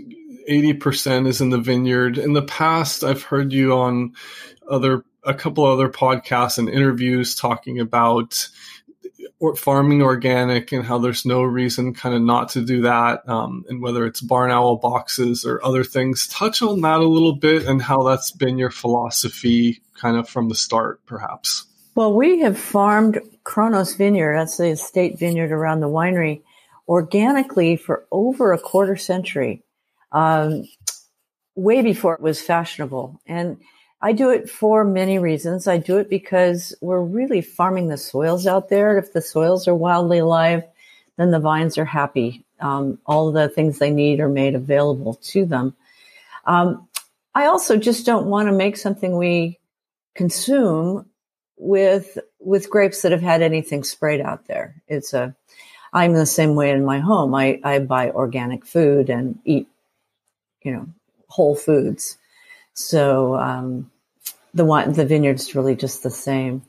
80% 0.50 1.28
is 1.28 1.42
in 1.42 1.50
the 1.50 1.58
vineyard. 1.58 2.18
In 2.18 2.34
the 2.34 2.42
past, 2.42 3.04
I've 3.04 3.24
heard 3.24 3.52
you 3.52 3.74
on 3.74 4.14
other 4.70 5.04
a 5.24 5.34
couple 5.34 5.66
other 5.66 5.90
podcasts 5.90 6.58
and 6.58 6.70
interviews 6.70 7.36
talking 7.36 7.80
about 7.80 8.48
farming 9.56 10.02
organic 10.02 10.72
and 10.72 10.84
how 10.84 10.98
there's 10.98 11.26
no 11.26 11.44
reason 11.44 11.94
kind 11.94 12.16
of 12.16 12.22
not 12.22 12.50
to 12.50 12.62
do 12.62 12.82
that 12.82 13.28
um, 13.30 13.64
and 13.70 13.82
whether 13.82 14.06
it's 14.06 14.22
barn 14.22 14.50
owl 14.50 14.78
boxes 14.78 15.46
or 15.46 15.64
other 15.64 15.84
things 15.84 16.28
touch 16.28 16.62
on 16.62 16.82
that 16.82 17.02
a 17.02 17.08
little 17.08 17.36
bit 17.36 17.66
and 17.68 17.82
how 17.82 18.02
that's 18.02 18.32
been 18.32 18.58
your 18.58 18.72
philosophy 18.72 19.80
kind 19.96 20.18
of 20.18 20.28
from 20.28 20.50
the 20.50 20.56
start 20.56 21.06
perhaps 21.06 21.67
well, 21.98 22.14
we 22.14 22.42
have 22.42 22.60
farmed 22.60 23.20
Kronos 23.44 23.96
Vineyard, 23.96 24.38
that's 24.38 24.58
the 24.58 24.68
estate 24.68 25.18
vineyard 25.18 25.52
around 25.52 25.80
the 25.80 25.90
winery, 25.90 26.44
organically 26.88 27.76
for 27.76 28.06
over 28.12 28.54
a 28.54 28.60
quarter 28.60 28.96
century, 28.96 29.64
um, 30.12 30.70
way 31.56 31.82
before 31.82 32.14
it 32.14 32.22
was 32.22 32.40
fashionable. 32.40 33.20
And 33.26 33.58
I 34.00 34.14
do 34.14 34.30
it 34.30 34.48
for 34.48 34.84
many 34.84 35.18
reasons. 35.18 35.68
I 35.68 35.80
do 35.80 35.98
it 35.98 36.08
because 36.08 36.76
we're 36.82 37.02
really 37.02 37.42
farming 37.42 37.88
the 37.88 37.98
soils 37.98 38.46
out 38.46 38.70
there. 38.70 39.00
If 39.00 39.14
the 39.14 39.22
soils 39.22 39.68
are 39.68 39.74
wildly 39.74 40.20
alive, 40.20 40.62
then 41.16 41.32
the 41.32 41.40
vines 41.40 41.80
are 41.80 41.86
happy. 41.86 42.46
Um, 42.60 43.00
all 43.08 43.32
the 43.32 43.50
things 43.50 43.80
they 43.80 43.90
need 43.90 44.20
are 44.20 44.30
made 44.30 44.54
available 44.54 45.16
to 45.16 45.48
them. 45.48 45.76
Um, 46.46 46.88
I 47.34 47.48
also 47.48 47.76
just 47.76 48.06
don't 48.06 48.28
want 48.28 48.50
to 48.50 48.54
make 48.54 48.78
something 48.78 49.18
we 49.18 49.58
consume 50.14 51.08
with 51.58 52.18
with 52.40 52.70
grapes 52.70 53.02
that 53.02 53.12
have 53.12 53.22
had 53.22 53.42
anything 53.42 53.84
sprayed 53.84 54.22
out 54.22 54.48
there. 54.48 54.76
It's 54.88 55.14
a 55.14 55.36
I'm 55.94 56.14
the 56.14 56.26
same 56.26 56.56
way 56.56 56.72
in 56.72 56.86
my 56.86 57.00
home. 57.00 57.34
I, 57.34 57.60
I 57.64 57.80
buy 57.80 58.12
organic 58.12 58.66
food 58.66 59.10
and 59.10 59.40
eat, 59.46 59.68
you 60.62 60.72
know, 60.72 60.88
whole 61.30 61.56
foods. 61.56 62.18
So 62.74 63.36
um, 63.36 63.90
the 64.54 64.66
one 64.66 64.94
the 64.94 65.06
vineyard's 65.06 65.56
really 65.56 65.76
just 65.76 66.04
the 66.04 66.12
same. 66.12 66.64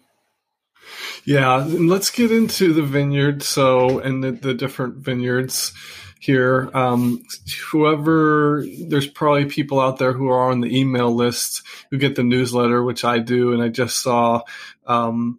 Yeah, 1.25 1.57
let's 1.67 2.11
get 2.11 2.33
into 2.33 2.73
the 2.73 2.83
vineyard. 2.83 3.43
So 3.43 3.99
and 3.99 4.25
the, 4.25 4.33
the 4.33 4.55
different 4.55 4.97
vineyards 4.97 5.73
here. 6.19 6.71
Um, 6.75 7.25
whoever, 7.71 8.65
there's 8.87 9.07
probably 9.07 9.47
people 9.47 9.81
out 9.81 9.99
there 9.99 10.13
who 10.13 10.29
are 10.29 10.51
on 10.51 10.61
the 10.61 10.79
email 10.79 11.15
list 11.15 11.63
who 11.91 11.99
get 11.99 12.17
the 12.17 12.23
newsletter, 12.23 12.83
which 12.83 13.05
I 13.05 13.19
do, 13.19 13.53
and 13.53 13.63
I 13.63 13.69
just 13.69 14.03
saw, 14.03 14.43
um, 14.87 15.39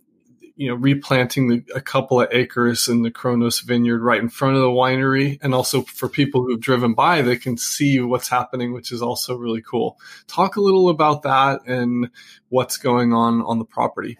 you 0.55 0.67
know, 0.67 0.75
replanting 0.75 1.47
the, 1.47 1.63
a 1.73 1.81
couple 1.81 2.19
of 2.19 2.27
acres 2.31 2.89
in 2.89 3.01
the 3.01 3.11
Kronos 3.11 3.61
vineyard 3.61 4.01
right 4.01 4.21
in 4.21 4.27
front 4.27 4.55
of 4.55 4.61
the 4.61 4.67
winery. 4.67 5.39
And 5.41 5.53
also 5.53 5.83
for 5.83 6.09
people 6.09 6.43
who've 6.43 6.59
driven 6.59 6.93
by, 6.93 7.21
they 7.21 7.37
can 7.37 7.55
see 7.55 8.01
what's 8.01 8.27
happening, 8.27 8.73
which 8.73 8.91
is 8.91 9.01
also 9.01 9.37
really 9.37 9.61
cool. 9.61 9.97
Talk 10.27 10.57
a 10.57 10.61
little 10.61 10.89
about 10.89 11.23
that 11.23 11.61
and 11.65 12.09
what's 12.49 12.75
going 12.75 13.13
on 13.13 13.41
on 13.41 13.57
the 13.59 13.65
property. 13.65 14.17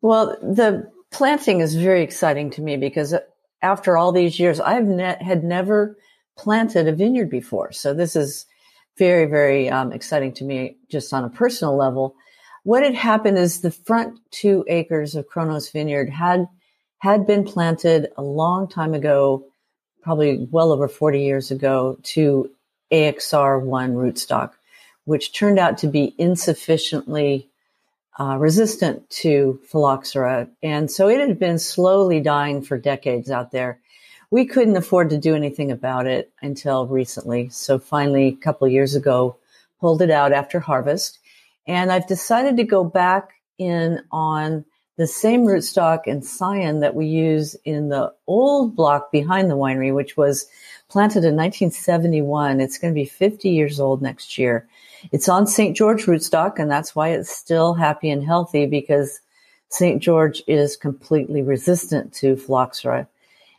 Well, 0.00 0.36
the 0.42 0.90
planting 1.12 1.60
is 1.60 1.76
very 1.76 2.02
exciting 2.02 2.50
to 2.50 2.62
me 2.62 2.76
because 2.76 3.14
after 3.62 3.96
all 3.96 4.12
these 4.12 4.38
years, 4.38 4.60
I've 4.60 4.86
ne- 4.86 5.18
had 5.20 5.44
never 5.44 5.96
planted 6.36 6.86
a 6.86 6.92
vineyard 6.92 7.30
before. 7.30 7.72
So 7.72 7.94
this 7.94 8.16
is 8.16 8.46
very, 8.98 9.26
very 9.26 9.68
um, 9.68 9.92
exciting 9.92 10.32
to 10.34 10.44
me 10.44 10.76
just 10.90 11.12
on 11.12 11.24
a 11.24 11.30
personal 11.30 11.76
level. 11.76 12.14
What 12.64 12.82
had 12.82 12.94
happened 12.94 13.38
is 13.38 13.60
the 13.60 13.70
front 13.70 14.18
two 14.30 14.64
acres 14.68 15.14
of 15.14 15.26
Kronos 15.26 15.70
Vineyard 15.70 16.10
had 16.10 16.48
had 16.98 17.26
been 17.26 17.44
planted 17.44 18.08
a 18.16 18.22
long 18.22 18.68
time 18.68 18.94
ago, 18.94 19.46
probably 20.02 20.48
well 20.50 20.72
over 20.72 20.88
40 20.88 21.20
years 21.20 21.50
ago, 21.50 21.98
to 22.02 22.50
AXR1 22.90 23.92
rootstock, 23.92 24.52
which 25.04 25.32
turned 25.32 25.58
out 25.58 25.78
to 25.78 25.86
be 25.86 26.14
insufficiently 26.18 27.50
uh, 28.18 28.36
resistant 28.38 29.08
to 29.10 29.60
phylloxera. 29.70 30.48
And 30.62 30.90
so 30.90 31.08
it 31.08 31.20
had 31.20 31.38
been 31.38 31.58
slowly 31.58 32.20
dying 32.20 32.62
for 32.62 32.78
decades 32.78 33.30
out 33.30 33.50
there. 33.50 33.80
We 34.30 34.46
couldn't 34.46 34.76
afford 34.76 35.10
to 35.10 35.18
do 35.18 35.34
anything 35.34 35.70
about 35.70 36.06
it 36.06 36.32
until 36.42 36.86
recently. 36.86 37.48
So 37.50 37.78
finally, 37.78 38.28
a 38.28 38.36
couple 38.36 38.66
years 38.68 38.94
ago, 38.94 39.36
pulled 39.80 40.02
it 40.02 40.10
out 40.10 40.32
after 40.32 40.60
harvest. 40.60 41.18
And 41.66 41.92
I've 41.92 42.06
decided 42.06 42.56
to 42.56 42.64
go 42.64 42.84
back 42.84 43.30
in 43.58 44.02
on 44.10 44.64
the 44.96 45.06
same 45.06 45.44
rootstock 45.44 46.02
and 46.06 46.24
scion 46.24 46.80
that 46.80 46.94
we 46.94 47.06
use 47.06 47.54
in 47.64 47.90
the 47.90 48.12
old 48.26 48.74
block 48.74 49.12
behind 49.12 49.50
the 49.50 49.56
winery, 49.56 49.94
which 49.94 50.16
was 50.16 50.46
planted 50.88 51.18
in 51.18 51.36
1971. 51.36 52.60
It's 52.60 52.78
going 52.78 52.94
to 52.94 52.98
be 52.98 53.04
50 53.04 53.50
years 53.50 53.78
old 53.78 54.00
next 54.00 54.38
year. 54.38 54.66
It's 55.12 55.28
on 55.28 55.46
St. 55.46 55.76
George 55.76 56.04
rootstock, 56.06 56.58
and 56.58 56.70
that's 56.70 56.94
why 56.94 57.10
it's 57.10 57.30
still 57.30 57.74
happy 57.74 58.10
and 58.10 58.24
healthy 58.24 58.66
because 58.66 59.20
St. 59.68 60.02
George 60.02 60.42
is 60.46 60.76
completely 60.76 61.42
resistant 61.42 62.12
to 62.14 62.36
phylloxera. 62.36 63.08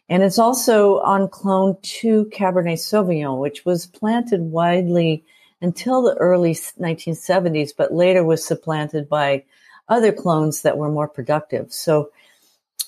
And 0.10 0.24
it's 0.24 0.40
also 0.40 1.00
on 1.00 1.28
clone 1.28 1.78
2 1.82 2.32
Cabernet 2.34 2.78
Sauvignon, 2.78 3.40
which 3.40 3.66
was 3.66 3.88
planted 3.88 4.42
widely 4.42 5.26
until 5.62 6.02
the 6.02 6.16
early 6.16 6.54
1970s, 6.54 7.72
but 7.76 7.94
later 7.94 8.24
was 8.24 8.46
supplanted 8.46 9.10
by 9.10 9.44
other 9.90 10.12
clones 10.12 10.62
that 10.62 10.78
were 10.78 10.92
more 10.92 11.08
productive. 11.08 11.74
So 11.74 12.12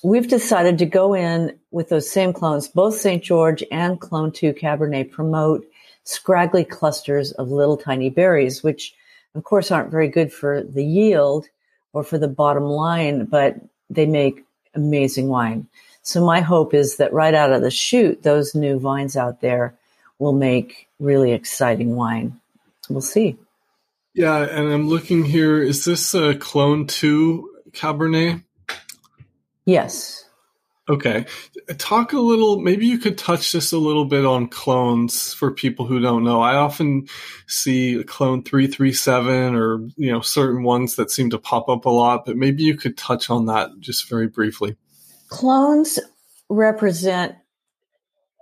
we've 0.02 0.28
decided 0.28 0.78
to 0.78 0.86
go 0.86 1.14
in 1.14 1.58
with 1.70 1.88
those 1.88 2.10
same 2.10 2.32
clones, 2.32 2.68
both 2.68 2.94
St. 2.94 3.22
George 3.22 3.62
and 3.70 4.00
clone 4.00 4.32
2 4.32 4.54
Cabernet 4.54 5.10
promote 5.10 5.66
scraggly 6.10 6.64
clusters 6.64 7.32
of 7.32 7.50
little 7.50 7.76
tiny 7.76 8.10
berries, 8.10 8.62
which 8.62 8.94
of 9.34 9.44
course 9.44 9.70
aren't 9.70 9.90
very 9.90 10.08
good 10.08 10.32
for 10.32 10.62
the 10.62 10.84
yield 10.84 11.46
or 11.92 12.02
for 12.02 12.18
the 12.18 12.28
bottom 12.28 12.64
line, 12.64 13.24
but 13.26 13.56
they 13.88 14.06
make 14.06 14.44
amazing 14.74 15.28
wine. 15.28 15.66
So 16.02 16.24
my 16.24 16.40
hope 16.40 16.74
is 16.74 16.96
that 16.96 17.12
right 17.12 17.34
out 17.34 17.52
of 17.52 17.62
the 17.62 17.70
chute, 17.70 18.22
those 18.22 18.54
new 18.54 18.78
vines 18.78 19.16
out 19.16 19.40
there 19.40 19.74
will 20.18 20.32
make 20.32 20.88
really 20.98 21.32
exciting 21.32 21.94
wine. 21.94 22.40
We'll 22.88 23.00
see. 23.00 23.36
Yeah, 24.14 24.38
and 24.38 24.72
I'm 24.72 24.88
looking 24.88 25.24
here. 25.24 25.62
Is 25.62 25.84
this 25.84 26.14
uh, 26.14 26.30
a 26.30 26.34
clone 26.34 26.86
two 26.86 27.50
Cabernet? 27.70 28.42
Yes. 29.64 30.24
Okay. 30.90 31.24
Talk 31.78 32.12
a 32.12 32.18
little, 32.18 32.58
maybe 32.58 32.84
you 32.84 32.98
could 32.98 33.16
touch 33.16 33.52
just 33.52 33.72
a 33.72 33.78
little 33.78 34.04
bit 34.04 34.26
on 34.26 34.48
clones 34.48 35.32
for 35.32 35.52
people 35.52 35.86
who 35.86 36.00
don't 36.00 36.24
know. 36.24 36.40
I 36.40 36.56
often 36.56 37.06
see 37.46 38.02
clone 38.02 38.42
337 38.42 39.54
or, 39.54 39.88
you 39.96 40.10
know, 40.10 40.20
certain 40.20 40.64
ones 40.64 40.96
that 40.96 41.12
seem 41.12 41.30
to 41.30 41.38
pop 41.38 41.68
up 41.68 41.84
a 41.84 41.90
lot, 41.90 42.26
but 42.26 42.36
maybe 42.36 42.64
you 42.64 42.76
could 42.76 42.96
touch 42.96 43.30
on 43.30 43.46
that 43.46 43.70
just 43.78 44.08
very 44.08 44.26
briefly. 44.26 44.76
Clones 45.28 46.00
represent 46.48 47.36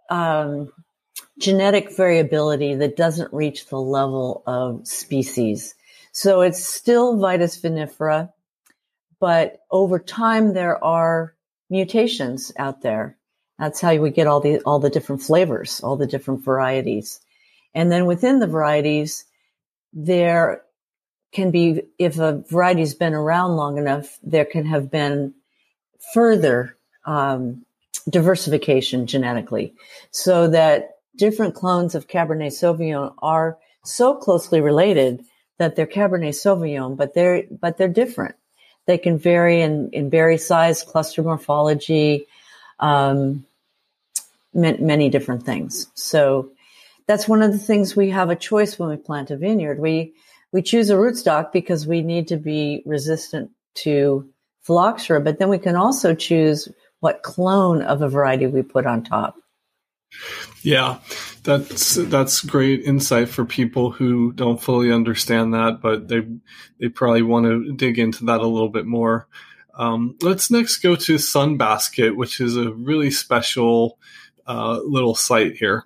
um, 0.09 0.73
genetic 1.39 1.95
variability 1.95 2.77
that 2.77 2.97
doesn't 2.97 3.31
reach 3.35 3.67
the 3.67 3.79
level 3.79 4.43
of 4.47 4.87
species. 4.89 5.75
So 6.13 6.41
it's 6.41 6.65
still 6.65 7.17
Vitis 7.17 7.61
vinifera, 7.61 8.33
but 9.21 9.59
over 9.71 9.99
time 9.99 10.55
there 10.55 10.83
are 10.83 11.35
mutations 11.71 12.53
out 12.59 12.83
there. 12.83 13.17
That's 13.59 13.81
how 13.81 13.97
we 13.97 14.11
get 14.11 14.27
all 14.27 14.41
the 14.41 14.61
all 14.61 14.79
the 14.79 14.91
different 14.91 15.23
flavors, 15.23 15.81
all 15.81 15.97
the 15.97 16.07
different 16.07 16.45
varieties. 16.45 17.21
And 17.75 17.91
then 17.91 18.07
within 18.07 18.39
the 18.39 18.47
varieties, 18.47 19.25
there 19.93 20.63
can 21.33 21.51
be 21.51 21.83
if 21.99 22.19
a 22.19 22.45
variety's 22.49 22.95
been 22.95 23.15
around 23.15 23.57
long 23.57 23.79
enough, 23.79 24.19
there 24.23 24.45
can 24.45 24.65
have 24.67 24.91
been 24.91 25.35
further 26.15 26.77
um, 27.05 27.65
diversification 28.09 29.07
genetically, 29.07 29.75
so 30.11 30.49
that 30.49 30.97
different 31.17 31.55
clones 31.55 31.95
of 31.95 32.07
Cabernet 32.07 32.53
Sauvignon 32.53 33.15
are 33.19 33.59
so 33.85 34.15
closely 34.15 34.61
related 34.61 35.25
that 35.59 35.75
they're 35.75 35.87
Cabernet 35.87 36.35
Sauvignon, 36.35 36.97
but 36.97 37.15
they're 37.15 37.43
but 37.51 37.77
they're 37.77 37.89
different. 37.89 38.37
They 38.89 38.97
can 38.97 39.19
vary 39.19 39.61
in, 39.61 39.91
in 39.91 40.09
berry 40.09 40.39
size, 40.39 40.83
cluster 40.83 41.23
morphology, 41.23 42.27
um, 42.81 43.45
many 44.55 45.11
different 45.11 45.43
things. 45.45 45.89
So 45.93 46.51
that's 47.07 47.29
one 47.29 47.43
of 47.43 47.53
the 47.53 47.59
things 47.59 47.95
we 47.95 48.09
have 48.09 48.31
a 48.31 48.35
choice 48.35 48.79
when 48.79 48.89
we 48.89 48.97
plant 48.97 49.31
a 49.31 49.37
vineyard. 49.37 49.79
We 49.79 50.15
we 50.53 50.63
choose 50.63 50.89
a 50.89 50.95
rootstock 50.95 51.53
because 51.53 51.87
we 51.87 52.01
need 52.01 52.29
to 52.29 52.39
be 52.39 52.83
resistant 52.87 53.51
to 53.75 54.27
phylloxera, 54.67 55.23
but 55.23 55.39
then 55.39 55.51
we 55.51 55.59
can 55.59 55.77
also 55.77 56.15
choose 56.15 56.67
what 57.01 57.23
clone 57.23 57.83
of 57.83 58.01
a 58.01 58.09
variety 58.09 58.47
we 58.47 58.63
put 58.63 58.87
on 58.87 59.05
top. 59.05 59.37
Yeah, 60.63 60.99
that's 61.45 61.95
that's 61.95 62.41
great 62.41 62.83
insight 62.83 63.29
for 63.29 63.45
people 63.45 63.91
who 63.91 64.33
don't 64.33 64.61
fully 64.61 64.93
understand 64.93 65.55
that, 65.55 65.81
but 65.81 66.09
they 66.09 66.23
they 66.81 66.89
probably 66.89 67.23
want 67.23 67.47
to 67.47 67.73
dig 67.75 67.99
into 67.99 68.25
that 68.27 68.41
a 68.41 68.47
little 68.47 68.69
bit 68.69 68.87
more. 68.87 69.29
Um, 69.75 70.17
let's 70.23 70.51
next 70.51 70.79
go 70.79 70.97
to 70.97 71.15
Sunbasket, 71.15 72.17
which 72.17 72.41
is 72.41 72.57
a 72.57 72.73
really 72.73 73.11
special 73.11 73.99
uh, 74.47 74.81
little 74.85 75.15
site 75.15 75.57
here. 75.57 75.85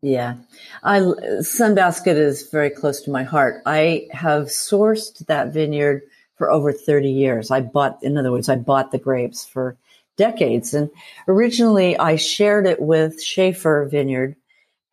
Yeah, 0.00 0.36
I, 0.82 0.98
Sunbasket 0.98 2.16
is 2.16 2.48
very 2.48 2.70
close 2.70 3.02
to 3.02 3.10
my 3.10 3.22
heart. 3.22 3.62
I 3.66 4.08
have 4.10 4.46
sourced 4.46 5.24
that 5.26 5.52
vineyard 5.52 6.02
for 6.34 6.50
over 6.50 6.72
30 6.72 7.08
years. 7.10 7.52
I 7.52 7.60
bought, 7.60 8.02
in 8.02 8.16
other 8.16 8.32
words, 8.32 8.48
I 8.48 8.56
bought 8.56 8.90
the 8.90 8.98
grapes 8.98 9.44
for 9.44 9.76
decades. 10.16 10.74
And 10.74 10.90
originally 11.28 11.96
I 11.96 12.16
shared 12.16 12.66
it 12.66 12.80
with 12.80 13.22
Schaefer 13.22 13.88
Vineyard. 13.90 14.36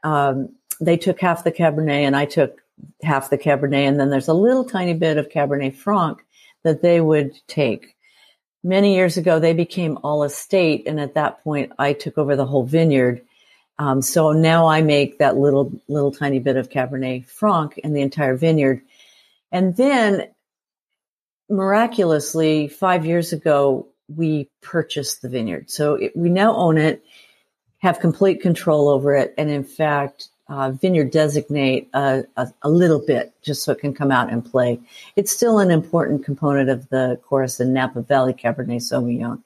Um, 0.04 0.50
they 0.80 0.98
took 0.98 1.20
half 1.20 1.44
the 1.44 1.52
Cabernet 1.52 2.04
and 2.04 2.16
I 2.16 2.26
took 2.26 2.62
half 3.04 3.30
the 3.30 3.38
Cabernet. 3.38 3.88
And 3.88 4.00
then 4.00 4.10
there's 4.10 4.28
a 4.28 4.34
little 4.34 4.64
tiny 4.64 4.94
bit 4.94 5.18
of 5.18 5.30
Cabernet 5.30 5.76
Franc 5.76 6.24
that 6.64 6.82
they 6.82 7.02
would 7.02 7.34
take. 7.48 7.96
Many 8.64 8.96
years 8.96 9.18
ago, 9.18 9.40
they 9.40 9.54
became 9.54 10.00
all 10.04 10.24
estate. 10.24 10.84
And 10.86 11.00
at 11.00 11.14
that 11.14 11.44
point, 11.44 11.72
I 11.80 11.94
took 11.94 12.18
over 12.18 12.36
the 12.36 12.46
whole 12.46 12.66
vineyard. 12.66 13.22
Um, 13.78 14.02
so 14.02 14.34
now 14.34 14.68
I 14.68 14.82
make 14.82 15.20
that 15.20 15.38
little, 15.38 15.72
little 15.88 16.12
tiny 16.12 16.40
bit 16.40 16.58
of 16.58 16.70
Cabernet 16.70 17.26
Franc 17.28 17.78
in 17.78 17.94
the 17.94 18.02
entire 18.02 18.36
vineyard. 18.36 18.82
And 19.52 19.76
then 19.78 20.28
miraculously, 21.50 22.68
five 22.68 23.06
years 23.06 23.32
ago, 23.34 23.88
we 24.16 24.50
purchased 24.62 25.22
the 25.22 25.30
vineyard. 25.30 25.70
So 25.70 25.96
it, 25.96 26.16
we 26.16 26.30
now 26.30 26.56
own 26.56 26.78
it, 26.78 27.04
have 27.80 28.00
complete 28.00 28.42
control 28.42 28.90
over 28.90 29.16
it, 29.16 29.34
and 29.38 29.50
in 29.50 29.64
fact, 29.64 30.30
uh, 30.50 30.72
vineyard 30.72 31.12
designate 31.12 31.88
a, 31.94 32.24
a, 32.36 32.48
a, 32.64 32.70
little 32.70 33.00
bit 33.06 33.32
just 33.44 33.64
so 33.64 33.72
it 33.72 33.80
can 33.80 33.94
come 33.94 34.12
out 34.12 34.32
and 34.32 34.44
play. 34.44 34.80
It's 35.16 35.32
still 35.32 35.60
an 35.60 35.70
important 35.70 36.26
component 36.26 36.70
of 36.70 36.90
the 36.90 37.20
Corison 37.30 37.68
Napa 37.68 38.02
Valley 38.02 38.34
Cabernet 38.34 38.82
Sauvignon, 38.82 39.44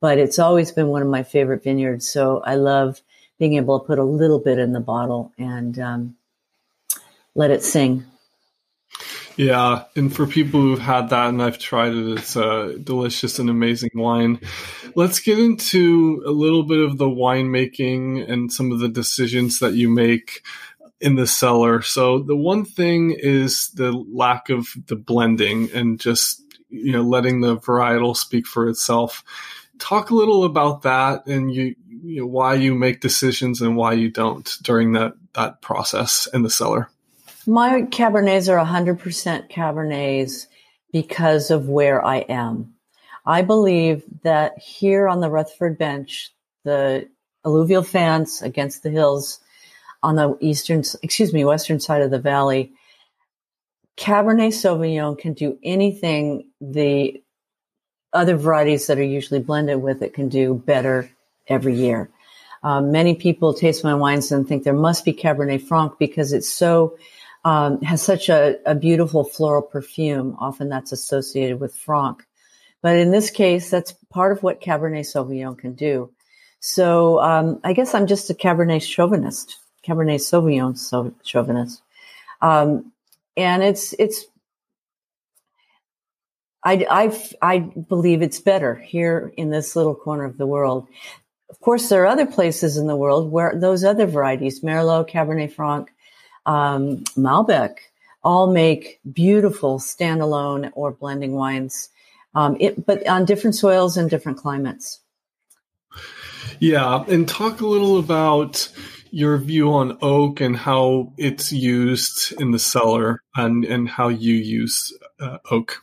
but 0.00 0.18
it's 0.18 0.38
always 0.38 0.70
been 0.70 0.88
one 0.88 1.02
of 1.02 1.08
my 1.08 1.24
favorite 1.24 1.64
vineyards. 1.64 2.08
So 2.08 2.40
I 2.44 2.54
love 2.54 3.02
being 3.38 3.54
able 3.54 3.80
to 3.80 3.86
put 3.86 3.98
a 3.98 4.04
little 4.04 4.38
bit 4.38 4.58
in 4.58 4.72
the 4.72 4.80
bottle 4.80 5.32
and 5.38 5.76
um, 5.80 6.16
let 7.34 7.50
it 7.50 7.64
sing. 7.64 8.04
Yeah, 9.36 9.84
and 9.96 10.14
for 10.14 10.26
people 10.26 10.60
who've 10.60 10.78
had 10.78 11.08
that 11.08 11.28
and 11.28 11.42
I've 11.42 11.58
tried 11.58 11.92
it, 11.92 12.18
it's 12.18 12.36
a 12.36 12.78
delicious 12.78 13.40
and 13.40 13.50
amazing 13.50 13.90
wine. 13.94 14.40
Let's 14.94 15.18
get 15.18 15.40
into 15.40 16.22
a 16.24 16.30
little 16.30 16.62
bit 16.62 16.78
of 16.78 16.98
the 16.98 17.08
winemaking 17.08 18.30
and 18.30 18.52
some 18.52 18.70
of 18.70 18.78
the 18.78 18.88
decisions 18.88 19.58
that 19.58 19.74
you 19.74 19.88
make 19.88 20.42
in 21.00 21.16
the 21.16 21.26
cellar. 21.26 21.82
So 21.82 22.20
the 22.20 22.36
one 22.36 22.64
thing 22.64 23.16
is 23.18 23.70
the 23.70 23.92
lack 23.92 24.50
of 24.50 24.68
the 24.86 24.96
blending 24.96 25.68
and 25.72 25.98
just 25.98 26.40
you 26.68 26.92
know 26.92 27.02
letting 27.02 27.40
the 27.40 27.56
varietal 27.56 28.16
speak 28.16 28.46
for 28.46 28.68
itself. 28.68 29.24
Talk 29.80 30.10
a 30.10 30.14
little 30.14 30.44
about 30.44 30.82
that 30.82 31.26
and 31.26 31.52
you, 31.52 31.74
you 31.88 32.20
know, 32.20 32.26
why 32.26 32.54
you 32.54 32.76
make 32.76 33.00
decisions 33.00 33.60
and 33.60 33.76
why 33.76 33.94
you 33.94 34.10
don't 34.10 34.48
during 34.62 34.92
that 34.92 35.14
that 35.34 35.60
process 35.60 36.28
in 36.32 36.42
the 36.42 36.50
cellar. 36.50 36.88
My 37.46 37.82
Cabernets 37.82 38.48
are 38.48 38.64
100% 38.64 39.50
Cabernets 39.50 40.46
because 40.92 41.50
of 41.50 41.68
where 41.68 42.04
I 42.04 42.18
am. 42.18 42.74
I 43.26 43.42
believe 43.42 44.02
that 44.22 44.58
here 44.58 45.08
on 45.08 45.20
the 45.20 45.28
Rutherford 45.28 45.76
bench, 45.76 46.32
the 46.64 47.08
alluvial 47.44 47.82
fans 47.82 48.40
against 48.40 48.82
the 48.82 48.90
hills 48.90 49.40
on 50.02 50.16
the 50.16 50.36
eastern, 50.40 50.82
excuse 51.02 51.32
me, 51.32 51.44
western 51.44 51.80
side 51.80 52.02
of 52.02 52.10
the 52.10 52.18
valley, 52.18 52.72
Cabernet 53.96 54.52
Sauvignon 54.52 55.18
can 55.18 55.34
do 55.34 55.58
anything 55.62 56.48
the 56.60 57.22
other 58.12 58.36
varieties 58.36 58.86
that 58.86 58.98
are 58.98 59.02
usually 59.02 59.40
blended 59.40 59.82
with 59.82 60.02
it 60.02 60.14
can 60.14 60.28
do 60.28 60.54
better 60.54 61.10
every 61.48 61.74
year. 61.74 62.08
Um, 62.62 62.92
many 62.92 63.14
people 63.14 63.52
taste 63.52 63.84
my 63.84 63.94
wines 63.94 64.32
and 64.32 64.48
think 64.48 64.64
there 64.64 64.72
must 64.72 65.04
be 65.04 65.12
Cabernet 65.12 65.62
Franc 65.62 65.98
because 65.98 66.32
it's 66.32 66.48
so 66.48 66.96
um, 67.44 67.82
has 67.82 68.02
such 68.02 68.28
a, 68.28 68.56
a, 68.64 68.74
beautiful 68.74 69.22
floral 69.22 69.62
perfume. 69.62 70.36
Often 70.38 70.70
that's 70.70 70.92
associated 70.92 71.60
with 71.60 71.76
Franc. 71.76 72.24
But 72.80 72.96
in 72.96 73.10
this 73.10 73.30
case, 73.30 73.70
that's 73.70 73.92
part 74.10 74.32
of 74.32 74.42
what 74.42 74.60
Cabernet 74.60 75.04
Sauvignon 75.04 75.58
can 75.58 75.74
do. 75.74 76.10
So 76.60 77.20
um, 77.20 77.60
I 77.62 77.74
guess 77.74 77.94
I'm 77.94 78.06
just 78.06 78.30
a 78.30 78.34
Cabernet 78.34 78.82
chauvinist, 78.82 79.58
Cabernet 79.86 80.20
Sauvignon 80.20 80.78
so 80.78 81.14
chauvinist. 81.22 81.82
Um, 82.40 82.92
and 83.36 83.62
it's, 83.62 83.94
it's, 83.98 84.24
I, 86.64 86.86
I, 86.90 87.28
I 87.42 87.58
believe 87.58 88.22
it's 88.22 88.40
better 88.40 88.74
here 88.74 89.32
in 89.36 89.50
this 89.50 89.76
little 89.76 89.94
corner 89.94 90.24
of 90.24 90.38
the 90.38 90.46
world. 90.46 90.88
Of 91.50 91.60
course, 91.60 91.90
there 91.90 92.02
are 92.02 92.06
other 92.06 92.26
places 92.26 92.78
in 92.78 92.86
the 92.86 92.96
world 92.96 93.30
where 93.30 93.54
those 93.54 93.84
other 93.84 94.06
varieties, 94.06 94.62
Merlot, 94.62 95.10
Cabernet 95.10 95.52
Franc, 95.52 95.90
um, 96.46 96.98
Malbec, 97.16 97.76
all 98.22 98.52
make 98.52 99.00
beautiful 99.12 99.78
standalone 99.78 100.70
or 100.74 100.92
blending 100.92 101.32
wines, 101.32 101.90
um, 102.34 102.56
it, 102.58 102.84
but 102.86 103.06
on 103.06 103.24
different 103.24 103.54
soils 103.54 103.96
and 103.96 104.10
different 104.10 104.38
climates. 104.38 105.00
Yeah, 106.60 107.04
and 107.08 107.28
talk 107.28 107.60
a 107.60 107.66
little 107.66 107.98
about 107.98 108.68
your 109.10 109.38
view 109.38 109.72
on 109.72 109.96
oak 110.02 110.40
and 110.40 110.56
how 110.56 111.12
it's 111.16 111.52
used 111.52 112.32
in 112.40 112.50
the 112.50 112.58
cellar 112.58 113.22
and, 113.36 113.64
and 113.64 113.88
how 113.88 114.08
you 114.08 114.34
use 114.34 114.92
uh, 115.20 115.38
oak. 115.50 115.82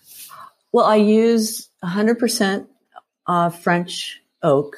Well, 0.73 0.85
I 0.85 0.97
use 0.97 1.69
100% 1.83 2.67
uh, 3.27 3.49
French 3.49 4.21
oak. 4.43 4.75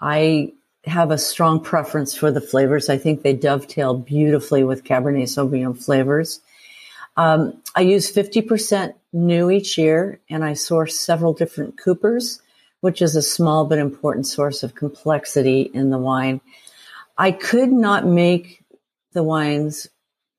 I 0.00 0.52
have 0.84 1.10
a 1.10 1.18
strong 1.18 1.62
preference 1.62 2.14
for 2.14 2.30
the 2.30 2.40
flavors. 2.40 2.88
I 2.88 2.98
think 2.98 3.22
they 3.22 3.34
dovetail 3.34 3.94
beautifully 3.94 4.64
with 4.64 4.84
Cabernet 4.84 5.24
Sauvignon 5.24 5.82
flavors. 5.82 6.40
Um, 7.16 7.62
I 7.74 7.82
use 7.82 8.12
50% 8.12 8.94
new 9.12 9.50
each 9.50 9.76
year, 9.76 10.20
and 10.30 10.44
I 10.44 10.54
source 10.54 10.98
several 10.98 11.34
different 11.34 11.78
coopers, 11.78 12.40
which 12.80 13.02
is 13.02 13.14
a 13.14 13.22
small 13.22 13.66
but 13.66 13.78
important 13.78 14.26
source 14.26 14.62
of 14.62 14.74
complexity 14.74 15.62
in 15.74 15.90
the 15.90 15.98
wine. 15.98 16.40
I 17.18 17.32
could 17.32 17.70
not 17.70 18.06
make 18.06 18.64
the 19.12 19.22
wines 19.22 19.88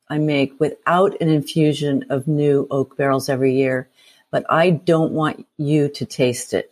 I 0.09 0.17
make 0.17 0.59
without 0.59 1.19
an 1.21 1.29
infusion 1.29 2.05
of 2.09 2.27
new 2.27 2.67
oak 2.71 2.97
barrels 2.97 3.29
every 3.29 3.53
year, 3.53 3.87
but 4.31 4.45
I 4.49 4.71
don't 4.71 5.11
want 5.11 5.45
you 5.57 5.87
to 5.89 6.05
taste 6.05 6.53
it. 6.53 6.70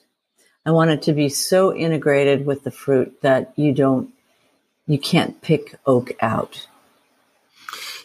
I 0.70 0.72
want 0.72 0.92
it 0.92 1.02
to 1.02 1.14
be 1.14 1.30
so 1.30 1.76
integrated 1.76 2.46
with 2.46 2.64
the 2.64 2.70
fruit 2.70 3.24
that 3.24 3.54
you 3.56 3.74
don't, 3.74 4.14
you 4.86 5.00
can't 5.00 5.42
pick 5.42 5.74
oak 5.88 6.12
out. 6.22 6.68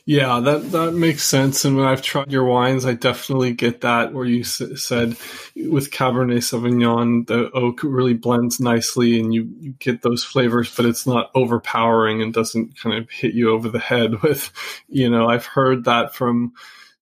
Yeah, 0.06 0.40
that 0.40 0.72
that 0.72 0.92
makes 0.92 1.24
sense. 1.24 1.66
And 1.66 1.76
when 1.76 1.84
I've 1.84 2.00
tried 2.00 2.32
your 2.32 2.44
wines, 2.44 2.86
I 2.86 2.94
definitely 2.94 3.52
get 3.52 3.82
that. 3.82 4.14
Where 4.14 4.24
you 4.24 4.40
s- 4.40 4.62
said 4.76 5.10
with 5.56 5.90
Cabernet 5.90 6.38
Sauvignon, 6.38 7.26
the 7.26 7.50
oak 7.50 7.80
really 7.82 8.14
blends 8.14 8.58
nicely, 8.60 9.20
and 9.20 9.34
you, 9.34 9.46
you 9.60 9.72
get 9.78 10.00
those 10.00 10.24
flavors, 10.24 10.74
but 10.74 10.86
it's 10.86 11.06
not 11.06 11.30
overpowering 11.34 12.22
and 12.22 12.32
doesn't 12.32 12.78
kind 12.80 12.96
of 12.96 13.10
hit 13.10 13.34
you 13.34 13.50
over 13.50 13.68
the 13.68 13.78
head 13.78 14.22
with. 14.22 14.50
You 14.88 15.10
know, 15.10 15.28
I've 15.28 15.44
heard 15.44 15.84
that 15.84 16.14
from 16.14 16.54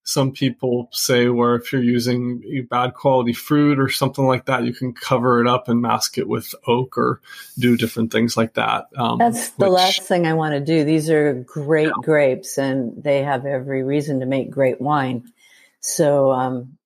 some 0.05 0.33
people 0.33 0.89
say 0.93 1.29
where 1.29 1.55
if 1.55 1.73
you're 1.73 1.83
using 1.83 2.67
bad 2.69 2.95
quality 2.95 3.33
fruit 3.33 3.79
or 3.79 3.89
something 3.89 4.27
like 4.27 4.47
that, 4.47 4.65
you 4.65 4.75
can 4.75 4.93
cover 4.93 5.41
it 5.41 5.47
up 5.47 5.69
and 5.69 5.81
mask 5.81 6.19
it 6.19 6.27
with 6.27 6.55
oak 6.67 6.99
or 6.99 7.21
do 7.59 7.77
different 7.77 8.11
things 8.11 8.37
like 8.37 8.55
that. 8.55 8.87
Um, 8.97 9.19
That's 9.19 9.51
the 9.51 9.67
which, 9.67 9.73
last 9.73 10.03
thing 10.03 10.27
I 10.27 10.35
want 10.35 10.55
to 10.55 10.61
do. 10.61 10.85
These 10.85 11.09
are 11.09 11.35
great 11.35 11.87
yeah. 11.87 12.03
grapes 12.03 12.59
and 12.59 13.03
they 13.03 13.23
have 13.23 13.47
every 13.47 13.85
reason 13.85 14.21
to 14.21 14.27
make 14.27 14.51
great 14.51 14.81
wine. 14.81 15.33
So, 15.81 16.33
um, 16.33 16.79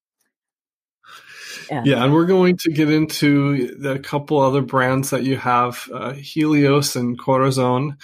yeah. 1.70 1.82
yeah, 1.84 2.04
and 2.04 2.12
we're 2.12 2.26
going 2.26 2.56
to 2.58 2.70
get 2.70 2.90
into 2.90 3.76
the 3.76 3.98
couple 3.98 4.38
other 4.38 4.62
brands 4.62 5.10
that 5.10 5.22
you 5.22 5.36
have, 5.36 5.88
uh, 5.92 6.12
Helios 6.12 6.96
and 6.96 7.18
Corazon. 7.18 7.96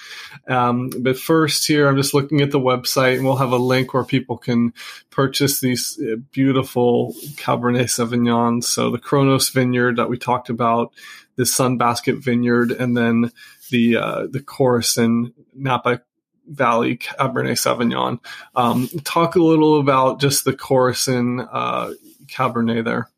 Um, 0.48 0.90
but 1.00 1.18
first, 1.18 1.66
here 1.66 1.88
I'm 1.88 1.96
just 1.96 2.14
looking 2.14 2.40
at 2.40 2.50
the 2.50 2.60
website, 2.60 3.16
and 3.16 3.24
we'll 3.24 3.36
have 3.36 3.52
a 3.52 3.56
link 3.56 3.94
where 3.94 4.04
people 4.04 4.36
can 4.36 4.72
purchase 5.10 5.60
these 5.60 5.98
uh, 6.00 6.16
beautiful 6.30 7.14
Cabernet 7.36 7.84
Sauvignons. 7.84 8.64
So 8.64 8.90
the 8.90 8.98
Kronos 8.98 9.50
Vineyard 9.50 9.96
that 9.96 10.08
we 10.08 10.18
talked 10.18 10.48
about, 10.48 10.92
the 11.36 11.44
Sunbasket 11.44 12.22
Vineyard, 12.22 12.72
and 12.72 12.96
then 12.96 13.32
the 13.70 13.96
uh, 13.96 14.26
the 14.30 14.40
Corison 14.40 15.32
Napa 15.54 16.02
Valley 16.46 16.96
Cabernet 16.96 17.52
Sauvignon. 17.52 18.18
Um, 18.54 18.88
talk 19.04 19.36
a 19.36 19.42
little 19.42 19.80
about 19.80 20.20
just 20.20 20.44
the 20.44 20.52
Corison 20.52 21.48
uh, 21.50 21.92
Cabernet 22.26 22.84
there. 22.84 23.08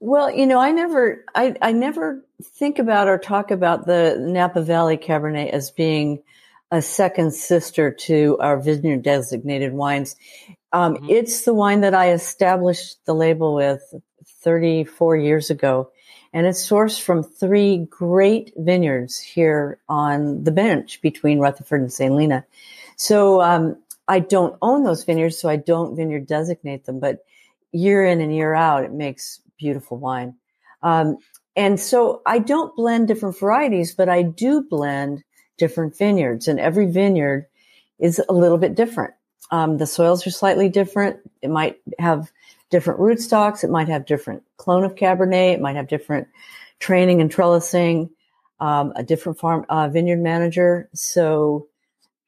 Well, 0.00 0.30
you 0.30 0.46
know, 0.46 0.58
I 0.58 0.70
never, 0.70 1.24
I, 1.34 1.56
I 1.60 1.72
never 1.72 2.24
think 2.42 2.78
about 2.78 3.08
or 3.08 3.18
talk 3.18 3.50
about 3.50 3.86
the 3.86 4.16
Napa 4.18 4.62
Valley 4.62 4.96
Cabernet 4.96 5.50
as 5.50 5.70
being 5.70 6.22
a 6.70 6.82
second 6.82 7.34
sister 7.34 7.90
to 7.90 8.36
our 8.40 8.60
vineyard 8.60 9.02
designated 9.02 9.72
wines. 9.72 10.16
Um, 10.72 10.94
mm-hmm. 10.94 11.10
It's 11.10 11.44
the 11.44 11.54
wine 11.54 11.80
that 11.80 11.94
I 11.94 12.12
established 12.12 13.04
the 13.06 13.14
label 13.14 13.54
with 13.54 13.82
34 14.42 15.16
years 15.16 15.50
ago, 15.50 15.90
and 16.32 16.46
it's 16.46 16.68
sourced 16.68 17.00
from 17.00 17.24
three 17.24 17.86
great 17.90 18.52
vineyards 18.56 19.18
here 19.18 19.80
on 19.88 20.44
the 20.44 20.52
bench 20.52 21.00
between 21.00 21.40
Rutherford 21.40 21.80
and 21.80 21.92
St. 21.92 22.10
Helena. 22.10 22.44
So 22.96 23.40
um, 23.40 23.78
I 24.06 24.20
don't 24.20 24.56
own 24.62 24.84
those 24.84 25.04
vineyards, 25.04 25.38
so 25.38 25.48
I 25.48 25.56
don't 25.56 25.96
vineyard 25.96 26.26
designate 26.26 26.84
them, 26.84 27.00
but 27.00 27.24
year 27.72 28.04
in 28.04 28.20
and 28.20 28.34
year 28.34 28.54
out, 28.54 28.84
it 28.84 28.92
makes 28.92 29.40
beautiful 29.58 29.98
wine. 29.98 30.34
Um, 30.82 31.18
and 31.56 31.78
so 31.80 32.22
I 32.24 32.38
don't 32.38 32.74
blend 32.76 33.08
different 33.08 33.38
varieties, 33.38 33.94
but 33.94 34.08
I 34.08 34.22
do 34.22 34.62
blend 34.62 35.24
different 35.56 35.98
vineyards, 35.98 36.46
and 36.46 36.60
every 36.60 36.86
vineyard 36.86 37.46
is 37.98 38.22
a 38.28 38.32
little 38.32 38.58
bit 38.58 38.76
different. 38.76 39.14
Um, 39.50 39.78
the 39.78 39.86
soils 39.86 40.26
are 40.26 40.30
slightly 40.30 40.68
different. 40.68 41.18
It 41.42 41.50
might 41.50 41.78
have 41.98 42.30
different 42.70 43.00
rootstocks. 43.00 43.64
It 43.64 43.70
might 43.70 43.88
have 43.88 44.06
different 44.06 44.42
clone 44.56 44.84
of 44.84 44.94
Cabernet. 44.94 45.54
It 45.54 45.60
might 45.60 45.76
have 45.76 45.88
different 45.88 46.28
training 46.78 47.20
and 47.20 47.30
trellising. 47.30 48.10
Um, 48.60 48.92
a 48.96 49.04
different 49.04 49.38
farm 49.38 49.64
uh, 49.68 49.88
vineyard 49.88 50.20
manager. 50.20 50.88
So 50.92 51.68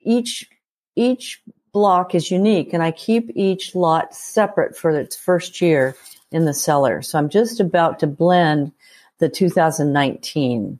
each 0.00 0.48
each 0.96 1.42
block 1.72 2.14
is 2.14 2.30
unique, 2.30 2.72
and 2.72 2.82
I 2.82 2.90
keep 2.90 3.30
each 3.34 3.74
lot 3.74 4.14
separate 4.14 4.76
for 4.76 4.90
its 4.90 5.16
first 5.16 5.60
year 5.60 5.96
in 6.30 6.44
the 6.44 6.54
cellar. 6.54 7.02
So 7.02 7.18
I'm 7.18 7.28
just 7.28 7.60
about 7.60 7.98
to 8.00 8.06
blend 8.06 8.72
the 9.18 9.28
2019 9.28 10.78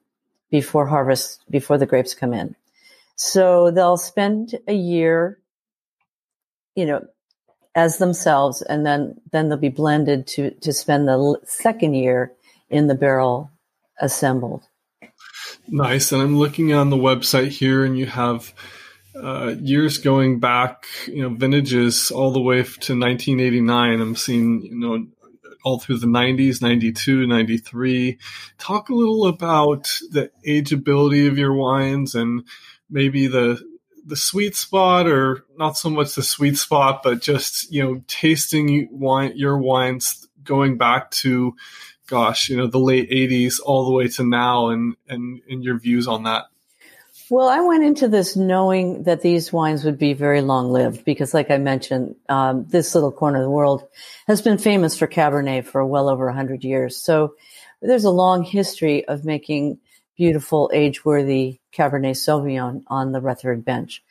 before 0.50 0.86
harvest, 0.86 1.42
before 1.50 1.78
the 1.78 1.86
grapes 1.86 2.14
come 2.14 2.32
in. 2.32 2.54
So 3.16 3.70
they'll 3.70 3.96
spend 3.96 4.58
a 4.66 4.72
year, 4.72 5.38
you 6.74 6.86
know, 6.86 7.06
as 7.74 7.98
themselves, 7.98 8.62
and 8.62 8.84
then 8.84 9.20
then 9.30 9.48
they'll 9.48 9.58
be 9.58 9.68
blended 9.68 10.26
to 10.28 10.50
to 10.50 10.72
spend 10.72 11.06
the 11.06 11.40
second 11.44 11.94
year 11.94 12.32
in 12.68 12.86
the 12.86 12.94
barrel 12.94 13.50
assembled. 14.00 14.62
Nice. 15.68 16.12
And 16.12 16.22
I'm 16.22 16.36
looking 16.36 16.72
on 16.72 16.90
the 16.90 16.96
website 16.96 17.48
here, 17.48 17.84
and 17.84 17.98
you 17.98 18.06
have 18.06 18.52
uh, 19.14 19.54
years 19.60 19.98
going 19.98 20.40
back, 20.40 20.86
you 21.06 21.22
know, 21.22 21.28
vintages 21.28 22.10
all 22.10 22.32
the 22.32 22.40
way 22.40 22.56
to 22.62 22.98
1989. 22.98 24.00
I'm 24.00 24.16
seeing, 24.16 24.62
you 24.62 24.74
know, 24.74 25.06
all 25.64 25.78
through 25.78 25.98
the 25.98 26.06
90s, 26.06 26.62
92, 26.62 27.26
93. 27.26 28.18
Talk 28.58 28.88
a 28.88 28.94
little 28.94 29.26
about 29.26 29.84
the 30.10 30.30
ageability 30.46 31.28
of 31.28 31.38
your 31.38 31.52
wines 31.52 32.14
and 32.14 32.44
maybe 32.88 33.26
the 33.26 33.60
the 34.06 34.16
sweet 34.16 34.56
spot 34.56 35.06
or 35.06 35.44
not 35.58 35.76
so 35.76 35.90
much 35.90 36.14
the 36.14 36.22
sweet 36.22 36.56
spot 36.56 37.02
but 37.02 37.20
just 37.20 37.70
you 37.70 37.82
know 37.82 38.02
tasting 38.06 38.88
wine 38.90 39.32
your 39.36 39.58
wines 39.58 40.26
going 40.42 40.78
back 40.78 41.10
to 41.10 41.54
gosh 42.06 42.48
you 42.48 42.56
know 42.56 42.66
the 42.66 42.78
late 42.78 43.10
80s 43.10 43.60
all 43.64 43.84
the 43.84 43.92
way 43.92 44.08
to 44.08 44.24
now 44.24 44.70
and 44.70 44.96
and, 45.08 45.40
and 45.48 45.62
your 45.62 45.78
views 45.78 46.08
on 46.08 46.24
that 46.24 46.46
well, 47.30 47.48
I 47.48 47.60
went 47.60 47.84
into 47.84 48.08
this 48.08 48.36
knowing 48.36 49.04
that 49.04 49.22
these 49.22 49.52
wines 49.52 49.84
would 49.84 49.98
be 49.98 50.14
very 50.14 50.40
long 50.40 50.70
lived 50.70 51.04
because, 51.04 51.32
like 51.32 51.50
I 51.50 51.58
mentioned, 51.58 52.16
um, 52.28 52.66
this 52.68 52.94
little 52.94 53.12
corner 53.12 53.38
of 53.38 53.44
the 53.44 53.50
world 53.50 53.84
has 54.26 54.42
been 54.42 54.58
famous 54.58 54.98
for 54.98 55.06
Cabernet 55.06 55.64
for 55.64 55.84
well 55.86 56.08
over 56.08 56.26
100 56.26 56.64
years. 56.64 56.96
So 56.96 57.34
there's 57.80 58.04
a 58.04 58.10
long 58.10 58.42
history 58.42 59.06
of 59.06 59.24
making 59.24 59.78
beautiful, 60.16 60.70
age 60.74 61.04
worthy 61.04 61.60
Cabernet 61.72 62.16
Sauvignon 62.16 62.82
on 62.88 63.12
the 63.12 63.20
Rutherford 63.20 63.64
bench. 63.64 64.02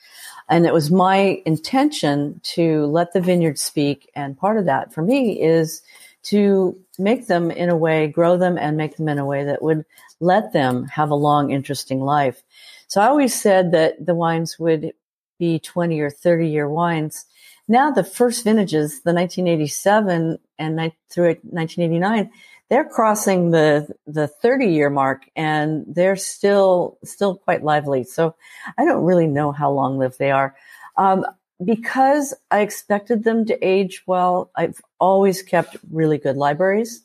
And 0.47 0.65
it 0.65 0.73
was 0.73 0.89
my 0.89 1.41
intention 1.45 2.39
to 2.55 2.86
let 2.86 3.13
the 3.13 3.21
vineyard 3.21 3.60
speak. 3.60 4.10
And 4.15 4.38
part 4.38 4.58
of 4.58 4.65
that 4.65 4.93
for 4.93 5.03
me 5.03 5.41
is 5.41 5.84
to 6.23 6.77
make 6.97 7.27
them 7.27 7.51
in 7.51 7.69
a 7.69 7.77
way, 7.77 8.08
grow 8.08 8.38
them 8.38 8.58
and 8.58 8.77
make 8.77 8.97
them 8.97 9.08
in 9.08 9.19
a 9.19 9.25
way 9.25 9.43
that 9.43 9.62
would 9.62 9.86
let 10.19 10.51
them 10.51 10.86
have 10.86 11.12
a 11.12 11.15
long, 11.15 11.51
interesting 11.51 12.01
life. 12.01 12.43
So 12.89 13.02
I 13.02 13.08
always 13.08 13.39
said 13.39 13.71
that 13.71 14.04
the 14.04 14.15
wines 14.15 14.58
would 14.58 14.93
be 15.38 15.60
20 15.60 15.99
or 16.02 16.10
30 16.10 16.49
year 16.49 16.67
wines. 16.67 17.25
Now 17.67 17.91
the 17.91 18.04
first 18.04 18.43
vintages, 18.43 19.04
the 19.04 19.13
1987 19.13 20.39
and 20.58 20.91
through 21.10 21.36
1989, 21.43 22.32
they're 22.69 22.89
crossing 22.89 23.52
the 23.52 23.88
the 24.08 24.28
30 24.28 24.67
year 24.67 24.89
mark 24.89 25.30
and 25.36 25.86
they're 25.88 26.15
still 26.15 26.97
still 27.04 27.36
quite 27.36 27.63
lively. 27.63 28.04
So 28.04 28.36
I 28.78 28.86
don't 28.86 29.06
really 29.06 29.28
know 29.28 29.52
how 29.52 29.71
long 29.71 29.99
lived 29.99 30.17
they 30.17 30.32
are. 30.32 30.56
Um, 30.97 31.25
because 31.63 32.34
I 32.49 32.62
expected 32.62 33.23
them 33.23 33.45
to 33.45 33.65
age 33.65 34.02
well, 34.08 34.49
I've 34.56 34.82
always 34.99 35.43
kept 35.43 35.78
really 35.91 36.17
good 36.17 36.38
libraries. 36.38 37.04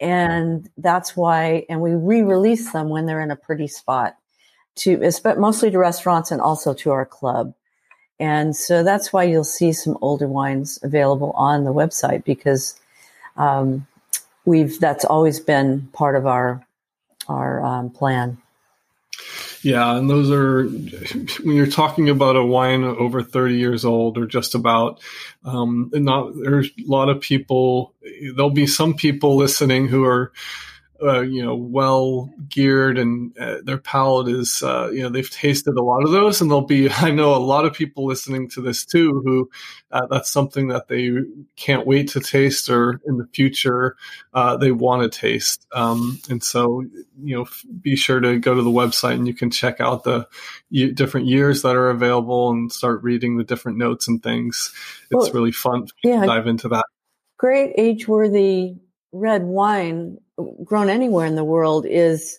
And 0.00 0.68
that's 0.78 1.16
why, 1.16 1.64
and 1.68 1.80
we 1.80 1.94
re-release 1.94 2.72
them 2.72 2.88
when 2.88 3.06
they're 3.06 3.20
in 3.20 3.30
a 3.30 3.36
pretty 3.36 3.68
spot 3.68 4.16
to, 4.76 5.10
but 5.22 5.38
mostly 5.38 5.70
to 5.70 5.78
restaurants 5.78 6.30
and 6.30 6.40
also 6.40 6.74
to 6.74 6.90
our 6.90 7.06
club. 7.06 7.54
And 8.18 8.54
so 8.54 8.84
that's 8.84 9.12
why 9.12 9.24
you'll 9.24 9.44
see 9.44 9.72
some 9.72 9.98
older 10.00 10.28
wines 10.28 10.78
available 10.82 11.32
on 11.32 11.64
the 11.64 11.72
website 11.72 12.24
because 12.24 12.78
um, 13.36 13.86
we've 14.44 14.78
that's 14.78 15.04
always 15.04 15.40
been 15.40 15.88
part 15.92 16.16
of 16.16 16.26
our 16.26 16.64
our 17.28 17.64
um, 17.64 17.90
plan. 17.90 18.38
Yeah, 19.62 19.96
and 19.96 20.10
those 20.10 20.30
are 20.30 20.64
when 20.64 21.56
you're 21.56 21.66
talking 21.66 22.08
about 22.08 22.36
a 22.36 22.44
wine 22.44 22.82
over 22.82 23.22
30 23.22 23.56
years 23.56 23.84
old 23.84 24.18
or 24.18 24.26
just 24.26 24.54
about. 24.54 25.00
Um, 25.44 25.90
not 25.92 26.32
there's 26.34 26.68
a 26.68 26.90
lot 26.90 27.08
of 27.08 27.20
people. 27.20 27.94
There'll 28.34 28.50
be 28.50 28.66
some 28.66 28.94
people 28.94 29.36
listening 29.36 29.86
who 29.88 30.04
are 30.04 30.32
uh, 31.02 31.20
you 31.20 31.42
know, 31.42 31.54
well 31.54 32.32
geared 32.48 32.96
and 32.98 33.36
uh, 33.38 33.56
their 33.64 33.78
palate 33.78 34.28
is, 34.28 34.62
uh, 34.62 34.88
you 34.92 35.02
know, 35.02 35.08
they've 35.08 35.30
tasted 35.30 35.76
a 35.76 35.82
lot 35.82 36.04
of 36.04 36.10
those 36.10 36.40
and 36.40 36.50
they'll 36.50 36.60
be, 36.60 36.88
I 36.96 37.10
know 37.10 37.34
a 37.34 37.36
lot 37.36 37.64
of 37.64 37.72
people 37.72 38.06
listening 38.06 38.48
to 38.50 38.60
this 38.60 38.84
too, 38.84 39.22
who 39.24 39.50
uh, 39.90 40.06
that's 40.10 40.30
something 40.30 40.68
that 40.68 40.88
they 40.88 41.10
can't 41.56 41.86
wait 41.86 42.08
to 42.10 42.20
taste 42.20 42.68
or 42.68 43.00
in 43.06 43.18
the 43.18 43.26
future, 43.34 43.96
uh, 44.34 44.56
they 44.56 44.72
want 44.72 45.02
to 45.02 45.18
taste. 45.18 45.66
Um, 45.72 46.20
and 46.30 46.42
so, 46.42 46.84
you 47.22 47.36
know, 47.36 47.46
be 47.80 47.96
sure 47.96 48.20
to 48.20 48.38
go 48.38 48.54
to 48.54 48.62
the 48.62 48.70
website 48.70 49.14
and 49.14 49.26
you 49.26 49.34
can 49.34 49.50
check 49.50 49.80
out 49.80 50.04
the 50.04 50.28
different 50.94 51.26
years 51.26 51.62
that 51.62 51.76
are 51.76 51.90
available 51.90 52.50
and 52.50 52.72
start 52.72 53.02
reading 53.02 53.36
the 53.36 53.44
different 53.44 53.78
notes 53.78 54.08
and 54.08 54.22
things. 54.22 54.72
It's 55.10 55.24
well, 55.24 55.32
really 55.32 55.52
fun 55.52 55.86
to 55.86 55.92
yeah, 56.04 56.24
dive 56.26 56.46
into 56.46 56.68
that. 56.68 56.84
Great 57.38 57.72
age 57.76 58.06
worthy 58.06 58.76
red 59.12 59.42
wine 59.44 60.18
grown 60.64 60.88
anywhere 60.88 61.26
in 61.26 61.36
the 61.36 61.44
world 61.44 61.86
is 61.86 62.38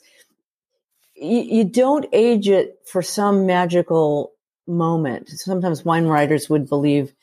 you, 1.15 1.41
you 1.41 1.63
don't 1.63 2.05
age 2.11 2.49
it 2.49 2.79
for 2.85 3.01
some 3.01 3.45
magical 3.45 4.33
moment. 4.67 5.29
Sometimes 5.29 5.85
wine 5.85 6.05
writers 6.05 6.49
would 6.49 6.67
believe, 6.67 7.13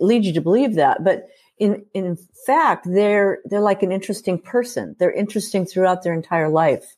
lead 0.00 0.24
you 0.24 0.32
to 0.32 0.40
believe 0.40 0.74
that, 0.74 1.04
but 1.04 1.28
in, 1.58 1.84
in 1.94 2.18
fact, 2.46 2.86
they're, 2.88 3.38
they're 3.44 3.60
like 3.60 3.82
an 3.82 3.92
interesting 3.92 4.38
person. 4.38 4.94
They're 4.98 5.12
interesting 5.12 5.64
throughout 5.64 6.02
their 6.02 6.14
entire 6.14 6.48
life. 6.48 6.96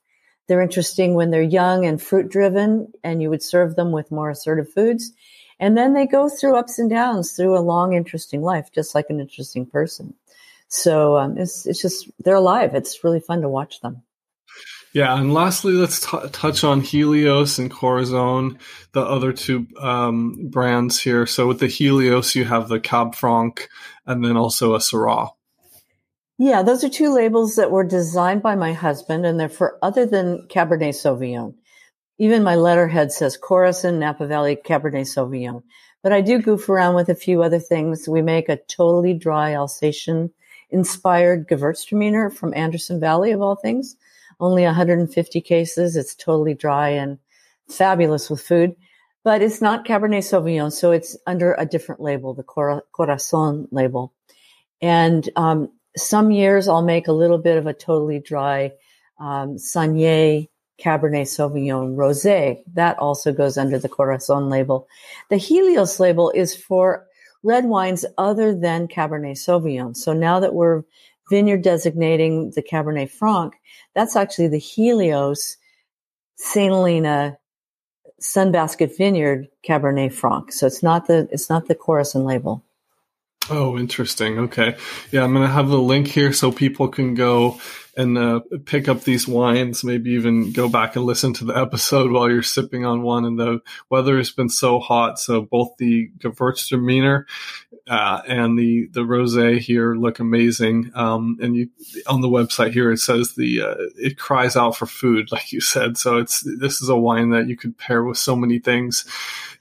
They're 0.49 0.63
interesting 0.63 1.15
when 1.15 1.31
they're 1.31 1.43
young 1.43 1.85
and 1.85 2.01
fruit 2.01 2.29
driven 2.29 2.93
and 3.05 3.23
you 3.23 3.31
would 3.31 3.43
serve 3.43 3.77
them 3.77 3.93
with 3.93 4.11
more 4.11 4.31
assertive 4.31 4.73
foods. 4.73 5.13
And 5.61 5.77
then 5.77 5.93
they 5.93 6.07
go 6.07 6.29
through 6.29 6.57
ups 6.57 6.79
and 6.79 6.89
downs 6.89 7.33
through 7.33 7.57
a 7.57 7.61
long, 7.61 7.93
interesting 7.93 8.43
life, 8.43 8.71
just 8.73 8.95
like 8.95 9.07
an 9.11 9.21
interesting 9.21 9.67
person. 9.67 10.15
So 10.69 11.17
um, 11.17 11.39
it's 11.39 11.67
it's 11.67 11.81
just 11.81 12.11
they're 12.21 12.35
alive. 12.35 12.75
It's 12.75 13.03
really 13.03 13.21
fun 13.21 13.43
to 13.43 13.49
watch 13.49 13.81
them. 13.81 14.03
Yeah, 14.95 15.19
and 15.19 15.35
lastly, 15.35 15.73
let's 15.75 16.01
t- 16.11 16.29
touch 16.33 16.65
on 16.65 16.81
Helios 16.81 17.59
and 17.59 17.71
Corazon, 17.71 18.59
the 18.93 19.03
other 19.03 19.33
two 19.33 19.67
um, 19.79 20.49
brands 20.51 21.01
here. 21.01 21.27
So 21.27 21.47
with 21.47 21.61
the 21.61 21.67
Helios, 21.67 22.35
you 22.35 22.45
have 22.45 22.69
the 22.69 22.81
Cab 22.81 23.15
Franc, 23.15 23.69
and 24.07 24.25
then 24.25 24.37
also 24.37 24.75
a 24.75 24.79
Syrah. 24.79 25.31
Yeah, 26.39 26.63
those 26.63 26.85
are 26.85 26.89
two 26.89 27.13
labels 27.13 27.57
that 27.57 27.71
were 27.71 27.85
designed 27.85 28.43
by 28.43 28.55
my 28.55 28.73
husband, 28.73 29.27
and 29.27 29.39
they're 29.39 29.49
for 29.49 29.79
other 29.83 30.07
than 30.07 30.47
Cabernet 30.49 30.95
Sauvignon. 30.95 31.55
Even 32.19 32.43
my 32.43 32.57
letterhead 32.57 33.13
says 33.13 33.39
Corison 33.39 33.99
Napa 33.99 34.27
Valley 34.27 34.57
Cabernet 34.57 35.07
Sauvignon. 35.07 35.63
But 36.03 36.13
I 36.13 36.21
do 36.21 36.41
goof 36.41 36.69
around 36.69 36.95
with 36.95 37.09
a 37.09 37.15
few 37.15 37.43
other 37.43 37.59
things. 37.59 38.09
We 38.09 38.23
make 38.23 38.49
a 38.49 38.57
totally 38.57 39.15
dry 39.15 39.55
Alsatian 39.55 40.31
inspired 40.71 41.49
Gewürztraminer 41.49 42.33
from 42.33 42.55
Anderson 42.55 43.01
Valley 43.01 43.33
of 43.33 43.41
all 43.41 43.57
things. 43.57 43.97
Only 44.41 44.65
150 44.65 45.41
cases. 45.41 45.97
It's 45.97 46.15
totally 46.15 46.55
dry 46.55 46.91
and 46.91 47.19
fabulous 47.69 48.31
with 48.31 48.41
food, 48.41 48.77
but 49.25 49.43
it's 49.43 49.61
not 49.61 49.85
Cabernet 49.85 50.23
Sauvignon. 50.23 50.73
So 50.73 50.93
it's 50.93 51.17
under 51.27 51.55
a 51.55 51.67
different 51.67 52.01
label, 52.01 52.35
the 52.35 52.43
Corazon 52.43 53.69
label. 53.71 54.13
And, 54.81 55.29
um, 55.37 55.71
some 55.97 56.31
years 56.31 56.69
I'll 56.69 56.83
make 56.83 57.09
a 57.09 57.13
little 57.13 57.39
bit 57.39 57.59
of 57.59 57.67
a 57.67 57.73
totally 57.73 58.21
dry, 58.21 58.73
um, 59.19 59.59
Cabernet 60.79 61.27
Sauvignon 61.27 61.97
Rosé. 61.97 62.63
That 62.73 62.99
also 62.99 63.33
goes 63.33 63.59
under 63.59 63.79
the 63.79 63.89
Corazon 63.89 64.49
label. 64.49 64.87
The 65.29 65.37
Helios 65.37 65.99
label 65.99 66.31
is 66.31 66.55
for 66.55 67.08
red 67.43 67.65
wines 67.65 68.05
other 68.17 68.55
than 68.55 68.89
Cabernet 68.89 69.37
Sauvignon. 69.37 69.97
So 69.97 70.13
now 70.13 70.41
that 70.41 70.55
we're 70.55 70.83
vineyard 71.31 71.63
designating 71.63 72.53
the 72.55 72.63
Cabernet 72.63 73.11
Franc, 73.11 73.55
that's 73.95 74.17
actually 74.17 74.49
the 74.49 74.59
Helios 74.59 75.57
St. 76.37 76.73
Helena 76.73 77.39
Sunbasket 78.21 78.97
Vineyard 78.97 79.49
Cabernet 79.67 80.13
Franc. 80.13 80.53
So 80.53 80.67
it's 80.67 80.83
not 80.83 81.07
the 81.07 81.29
it's 81.31 81.49
not 81.49 81.69
the 81.69 81.75
Corison 81.75 82.25
label. 82.25 82.65
Oh, 83.51 83.79
interesting. 83.79 84.39
Okay. 84.39 84.77
Yeah, 85.11 85.25
I'm 85.25 85.33
going 85.33 85.47
to 85.47 85.53
have 85.53 85.69
the 85.69 85.81
link 85.81 86.09
here 86.09 86.33
so 86.35 86.53
people 86.53 86.89
can 86.89 87.15
go 87.15 87.59
and 87.99 88.17
uh, 88.17 88.41
pick 88.65 88.89
up 88.89 89.03
these 89.03 89.27
wines, 89.27 89.83
maybe 89.83 90.13
even 90.13 90.53
go 90.53 90.69
back 90.69 90.95
and 90.95 91.05
listen 91.05 91.35
to 91.35 91.45
the 91.45 91.59
episode 91.59 92.13
while 92.13 92.31
you're 92.31 92.45
sipping 92.45 92.87
on 92.87 93.03
one. 93.03 93.25
And 93.25 93.39
the 93.39 93.61
weather 93.91 94.17
has 94.19 94.31
been 94.31 94.49
so 94.49 94.79
hot. 94.79 95.19
So 95.19 95.43
both 95.43 95.77
the 95.79 96.09
Gewürztraminer 96.19 97.25
uh, 97.89 98.23
and 98.29 98.57
the, 98.57 98.87
the 98.93 99.01
rosé 99.01 99.59
here 99.59 99.97
look 99.97 100.21
amazing. 100.21 100.93
Um, 100.95 101.39
and 101.43 101.57
you, 101.57 101.71
on 102.07 102.21
the 102.21 102.29
website 102.29 102.73
here, 102.73 102.93
it 102.93 102.99
says 102.99 103.35
the, 103.35 103.63
uh, 103.63 103.75
it 103.97 104.17
cries 104.17 104.55
out 104.55 104.77
for 104.77 104.87
food, 104.87 105.29
like 105.33 105.53
you 105.53 105.61
said. 105.61 105.99
So 105.99 106.19
it's, 106.19 106.47
this 106.61 106.81
is 106.81 106.89
a 106.89 106.97
wine 106.97 107.31
that 107.31 107.49
you 107.49 107.57
could 107.57 107.77
pair 107.77 108.05
with 108.05 108.17
so 108.17 108.37
many 108.37 108.61
things. 108.61 109.07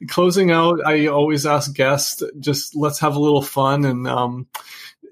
Closing 0.10 0.52
out, 0.52 0.80
I 0.86 1.08
always 1.08 1.48
ask 1.48 1.74
guests, 1.74 2.22
just 2.40 2.76
let's 2.76 3.00
have 3.00 3.16
a 3.16 3.20
little 3.20 3.42
fun 3.42 3.84
and, 3.84 4.08
um, 4.08 4.46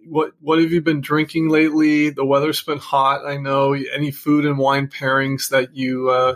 what 0.07 0.31
what 0.41 0.59
have 0.59 0.71
you 0.71 0.81
been 0.81 1.01
drinking 1.01 1.49
lately? 1.49 2.09
The 2.09 2.25
weather's 2.25 2.61
been 2.61 2.77
hot. 2.77 3.25
I 3.25 3.37
know. 3.37 3.73
Any 3.73 4.11
food 4.11 4.45
and 4.45 4.57
wine 4.57 4.87
pairings 4.87 5.49
that 5.49 5.75
you 5.75 6.09
uh, 6.09 6.35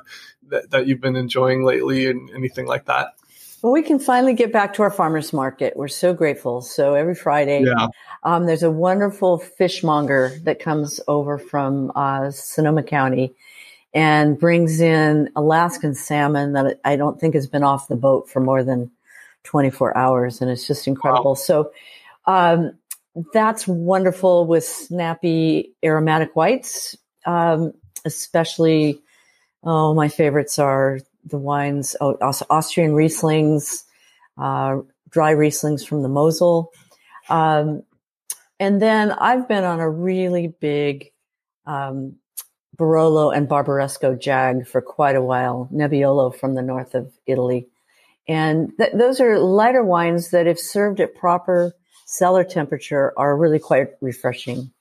that 0.49 0.71
that 0.71 0.87
you've 0.87 1.01
been 1.01 1.15
enjoying 1.15 1.63
lately, 1.63 2.07
and 2.07 2.29
anything 2.31 2.65
like 2.65 2.85
that? 2.85 3.13
Well, 3.61 3.73
we 3.73 3.83
can 3.83 3.99
finally 3.99 4.33
get 4.33 4.53
back 4.53 4.73
to 4.75 4.83
our 4.83 4.91
farmers 4.91 5.33
market. 5.33 5.75
We're 5.75 5.89
so 5.89 6.13
grateful. 6.13 6.61
So 6.61 6.93
every 6.93 7.15
Friday, 7.15 7.63
yeah. 7.65 7.87
um, 8.23 8.45
there's 8.45 8.63
a 8.63 8.71
wonderful 8.71 9.37
fishmonger 9.37 10.31
that 10.43 10.59
comes 10.59 11.01
over 11.09 11.37
from 11.37 11.91
uh, 11.93 12.31
Sonoma 12.31 12.83
County 12.83 13.35
and 13.93 14.39
brings 14.39 14.79
in 14.79 15.29
Alaskan 15.35 15.93
salmon 15.93 16.53
that 16.53 16.79
I 16.85 16.95
don't 16.95 17.19
think 17.19 17.33
has 17.33 17.47
been 17.47 17.63
off 17.63 17.89
the 17.89 17.97
boat 17.97 18.29
for 18.29 18.39
more 18.39 18.63
than 18.63 18.91
24 19.43 19.97
hours, 19.97 20.41
and 20.41 20.49
it's 20.49 20.65
just 20.65 20.87
incredible. 20.87 21.31
Wow. 21.31 21.35
So 21.35 21.71
um, 22.27 22.78
that's 23.33 23.67
wonderful 23.67 24.45
with 24.45 24.63
snappy 24.63 25.73
aromatic 25.83 26.35
whites, 26.35 26.95
um, 27.25 27.73
especially. 28.05 29.01
Oh, 29.61 29.93
my 29.93 30.07
favorites 30.07 30.57
are 30.57 30.99
the 31.25 31.37
wines, 31.37 31.95
oh, 31.99 32.17
Austrian 32.49 32.91
Rieslings, 32.91 33.83
uh, 34.37 34.77
dry 35.09 35.33
Rieslings 35.33 35.85
from 35.85 36.01
the 36.01 36.07
Mosel. 36.07 36.71
Um, 37.29 37.83
and 38.59 38.81
then 38.81 39.11
I've 39.11 39.47
been 39.47 39.63
on 39.63 39.79
a 39.79 39.89
really 39.89 40.47
big 40.47 41.11
um, 41.65 42.15
Barolo 42.77 43.35
and 43.35 43.47
Barbaresco 43.47 44.19
jag 44.19 44.67
for 44.67 44.81
quite 44.81 45.15
a 45.15 45.21
while, 45.21 45.69
Nebbiolo 45.73 46.35
from 46.35 46.55
the 46.55 46.61
north 46.61 46.95
of 46.95 47.11
Italy. 47.25 47.67
And 48.27 48.71
th- 48.77 48.93
those 48.93 49.19
are 49.19 49.39
lighter 49.39 49.83
wines 49.83 50.31
that, 50.31 50.47
if 50.47 50.59
served 50.59 50.99
at 50.99 51.15
proper 51.15 51.73
cellar 52.09 52.43
temperature 52.43 53.13
are 53.17 53.37
really 53.37 53.59
quite 53.59 53.91
refreshing. 54.01 54.71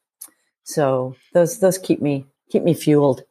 So 0.65 1.15
those 1.35 1.61
those 1.61 1.79
keep 1.79 2.01
me 2.01 2.25
keep 2.51 2.63
me 2.63 2.75
fueled. 2.75 3.23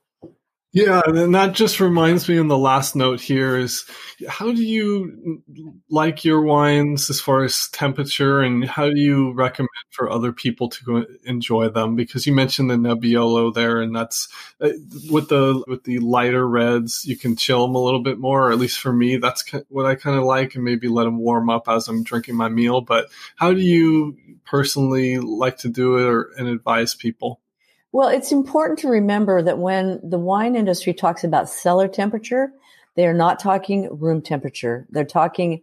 Yeah, 0.80 1.02
and 1.08 1.34
that 1.34 1.54
just 1.56 1.80
reminds 1.80 2.30
me 2.30 2.38
in 2.38 2.50
the 2.50 2.58
last 2.58 2.96
note 2.96 3.20
here 3.20 3.58
is 3.58 3.84
how 4.28 4.52
do 4.52 4.62
you 4.64 5.42
like 5.90 6.24
your 6.24 6.42
wines 6.44 7.10
as 7.10 7.20
far 7.20 7.44
as 7.44 7.68
temperature 7.70 8.42
and 8.42 8.64
how 8.64 8.88
do 8.90 9.00
you 9.00 9.34
recommend 9.34 9.70
for 9.90 10.08
other 10.12 10.32
people 10.32 10.70
to 10.70 11.08
enjoy 11.24 11.70
them? 11.70 11.96
Because 11.96 12.28
you 12.28 12.34
mentioned 12.34 12.70
the 12.70 12.76
Nebbiolo 12.76 13.52
there 13.56 13.82
and 13.82 13.96
that's 13.96 14.28
uh, 14.62 14.70
with 15.10 15.30
the 15.30 15.64
with 15.68 15.84
the 15.86 15.98
lighter 15.98 16.48
reds, 16.48 17.06
you 17.06 17.18
can 17.18 17.36
chill 17.36 17.66
them 17.66 17.74
a 17.76 17.84
little 17.84 18.04
bit 18.04 18.20
more, 18.20 18.50
or 18.50 18.52
at 18.52 18.60
least 18.60 18.80
for 18.80 18.94
me, 18.94 19.18
that's 19.18 19.44
what 19.70 19.88
I 19.88 19.96
kind 19.96 20.18
of 20.18 20.26
like 20.26 20.54
and 20.54 20.64
maybe 20.64 20.88
let 20.90 21.06
them 21.06 21.18
warm 21.18 21.50
up 21.50 21.68
as 21.68 21.88
I'm 21.88 22.04
drinking 22.04 22.36
my 22.36 22.50
meal. 22.50 22.82
But 22.82 23.08
how 23.36 23.52
do 23.52 23.62
you 23.62 24.16
personally 24.46 25.18
like 25.18 25.58
to 25.60 25.70
do 25.70 25.98
it 25.98 26.04
or 26.06 26.32
and 26.38 26.48
advise 26.48 26.94
people? 26.94 27.42
Well, 27.92 28.10
it's 28.10 28.32
important 28.32 28.80
to 28.80 28.90
remember 28.90 29.42
that 29.42 29.60
when 29.60 30.00
the 30.04 30.20
wine 30.20 30.56
industry 30.56 30.94
talks 30.94 31.24
about 31.24 31.50
cellar 31.50 31.88
temperature, 31.88 32.52
they 32.96 33.08
are 33.08 33.14
not 33.14 33.40
talking 33.40 33.88
room 33.98 34.22
temperature. 34.22 34.88
They're 34.90 35.06
talking 35.06 35.62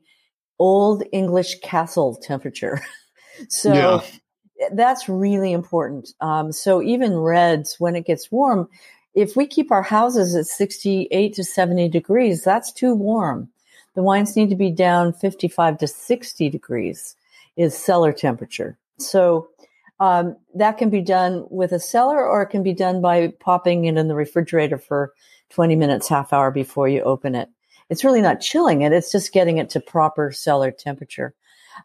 old 0.59 1.03
English 1.13 1.61
castle 1.61 2.17
temperature. 2.17 2.81
so 3.49 4.03
yeah. 4.57 4.69
that's 4.73 5.09
really 5.09 5.53
important. 5.53 6.11
Um, 6.21 6.53
so 6.53 6.83
even 6.83 7.17
reds, 7.17 7.77
when 7.79 7.97
it 7.97 8.07
gets 8.07 8.31
warm, 8.31 8.69
if 9.15 9.37
we 9.37 9.47
keep 9.47 9.71
our 9.71 9.83
houses 9.83 10.35
at 10.35 10.47
68 10.47 11.35
to 11.35 11.45
70 11.45 11.89
degrees, 11.89 12.43
that's 12.43 12.73
too 12.73 12.95
warm. 12.95 13.49
The 13.95 14.03
wines 14.03 14.37
need 14.37 14.51
to 14.51 14.57
be 14.57 14.71
down 14.71 15.13
55 15.13 15.79
to 15.79 15.87
60 15.87 16.51
degrees 16.51 17.15
is 17.57 17.77
cellar 17.77 18.13
temperature. 18.13 18.77
So 18.99 19.49
um, 20.05 20.37
that 20.55 20.77
can 20.77 20.91
be 20.91 21.01
done 21.01 21.47
with 21.49 21.73
a 21.73 21.81
cellar 21.81 22.29
or 22.29 22.43
it 22.43 22.49
can 22.49 22.63
be 22.63 22.75
done 22.75 23.01
by 23.01 23.33
popping 23.41 23.87
it 23.87 23.97
in 23.97 24.07
the 24.07 24.15
refrigerator 24.15 24.77
for 24.77 25.15
20 25.49 25.77
minutes, 25.77 26.09
half 26.09 26.31
hour 26.31 26.51
before 26.51 26.89
you 26.89 27.01
open 27.05 27.35
it. 27.35 27.49
It's 27.89 28.05
really 28.05 28.21
not 28.21 28.43
chilling 28.43 28.83
it. 28.83 28.93
It's 28.93 29.11
just 29.11 29.33
getting 29.33 29.57
it 29.57 29.71
to 29.71 29.81
proper 29.81 30.31
cellar 30.31 30.71
temperature. 30.71 31.35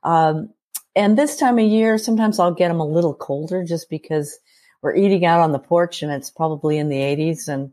Um, 0.03 0.49
and 0.97 1.17
this 1.17 1.38
time 1.38 1.59
of 1.59 1.65
year, 1.65 1.97
sometimes 1.97 2.39
I'll 2.39 2.53
get 2.53 2.67
them 2.67 2.82
a 2.82 2.86
little 2.86 3.13
colder 3.13 3.63
just 3.63 3.89
because 3.89 4.38
we're 4.82 4.95
eating 4.95 5.26
out 5.26 5.39
on 5.39 5.53
the 5.53 5.59
porch 5.59 6.03
and 6.03 6.11
it's 6.11 6.30
probably 6.30 6.78
in 6.78 6.89
the 6.89 6.97
80s 6.97 7.47
and 7.47 7.72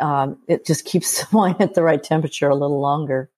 um, 0.00 0.38
it 0.48 0.64
just 0.64 0.86
keeps 0.86 1.22
the 1.30 1.36
wine 1.36 1.56
at 1.60 1.74
the 1.74 1.82
right 1.82 2.02
temperature 2.02 2.48
a 2.48 2.56
little 2.56 2.80
longer. 2.80 3.30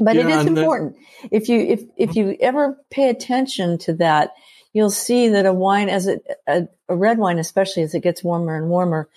But 0.00 0.16
yeah, 0.16 0.22
it 0.22 0.30
is 0.30 0.46
important. 0.46 0.96
If 1.30 1.50
you 1.50 1.60
if 1.60 1.82
if 1.96 2.16
you 2.16 2.36
ever 2.40 2.76
pay 2.90 3.10
attention 3.10 3.78
to 3.78 3.92
that, 3.94 4.32
you'll 4.72 4.90
see 4.90 5.28
that 5.28 5.46
a 5.46 5.52
wine 5.52 5.88
as 5.88 6.06
it 6.06 6.26
a, 6.46 6.68
a 6.88 6.96
red 6.96 7.18
wine, 7.18 7.38
especially 7.38 7.82
as 7.82 7.94
it 7.94 8.02
gets 8.02 8.24
warmer 8.24 8.56
and 8.56 8.68
warmer, 8.68 9.08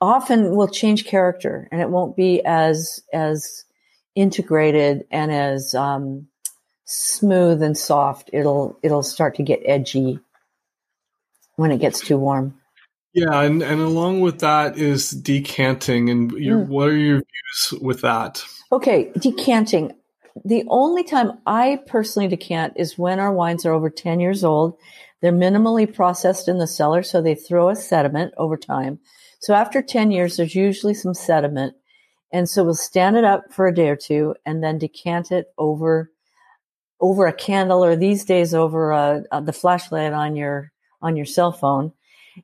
often 0.00 0.54
will 0.54 0.68
change 0.68 1.04
character 1.04 1.68
and 1.70 1.80
it 1.80 1.90
won't 1.90 2.16
be 2.16 2.42
as 2.44 3.00
as 3.12 3.64
integrated 4.14 5.04
and 5.10 5.30
as 5.30 5.74
um, 5.74 6.28
smooth 6.84 7.62
and 7.62 7.76
soft. 7.76 8.30
It'll 8.32 8.78
it'll 8.82 9.02
start 9.02 9.36
to 9.36 9.42
get 9.42 9.62
edgy 9.64 10.20
when 11.56 11.70
it 11.70 11.78
gets 11.78 12.00
too 12.00 12.16
warm. 12.16 12.54
Yeah, 13.12 13.42
and, 13.42 13.62
and 13.62 13.80
along 13.80 14.20
with 14.20 14.38
that 14.40 14.78
is 14.78 15.10
decanting. 15.10 16.10
And 16.10 16.30
your, 16.32 16.60
mm. 16.60 16.68
what 16.68 16.88
are 16.88 16.96
your 16.96 17.16
views 17.16 17.82
with 17.82 18.02
that? 18.02 18.44
Okay, 18.70 19.10
decanting. 19.18 19.92
The 20.44 20.64
only 20.68 21.04
time 21.04 21.32
I 21.46 21.80
personally 21.86 22.28
decant 22.28 22.74
is 22.76 22.98
when 22.98 23.18
our 23.18 23.32
wines 23.32 23.66
are 23.66 23.72
over 23.72 23.90
10 23.90 24.20
years 24.20 24.44
old. 24.44 24.76
They're 25.20 25.32
minimally 25.32 25.92
processed 25.92 26.48
in 26.48 26.58
the 26.58 26.66
cellar, 26.66 27.02
so 27.02 27.20
they 27.20 27.34
throw 27.34 27.68
a 27.68 27.76
sediment 27.76 28.32
over 28.36 28.56
time. 28.56 29.00
So 29.40 29.54
after 29.54 29.82
10 29.82 30.10
years, 30.10 30.36
there's 30.36 30.54
usually 30.54 30.94
some 30.94 31.14
sediment. 31.14 31.74
And 32.32 32.48
so 32.48 32.64
we'll 32.64 32.74
stand 32.74 33.16
it 33.16 33.24
up 33.24 33.52
for 33.52 33.66
a 33.66 33.74
day 33.74 33.88
or 33.88 33.96
two 33.96 34.34
and 34.46 34.62
then 34.62 34.78
decant 34.78 35.32
it 35.32 35.46
over, 35.58 36.10
over 37.00 37.26
a 37.26 37.32
candle 37.32 37.84
or 37.84 37.96
these 37.96 38.24
days 38.24 38.54
over 38.54 38.92
a, 38.92 39.24
a, 39.32 39.42
the 39.42 39.52
flashlight 39.52 40.12
on 40.12 40.36
your, 40.36 40.72
on 41.02 41.16
your 41.16 41.26
cell 41.26 41.52
phone 41.52 41.92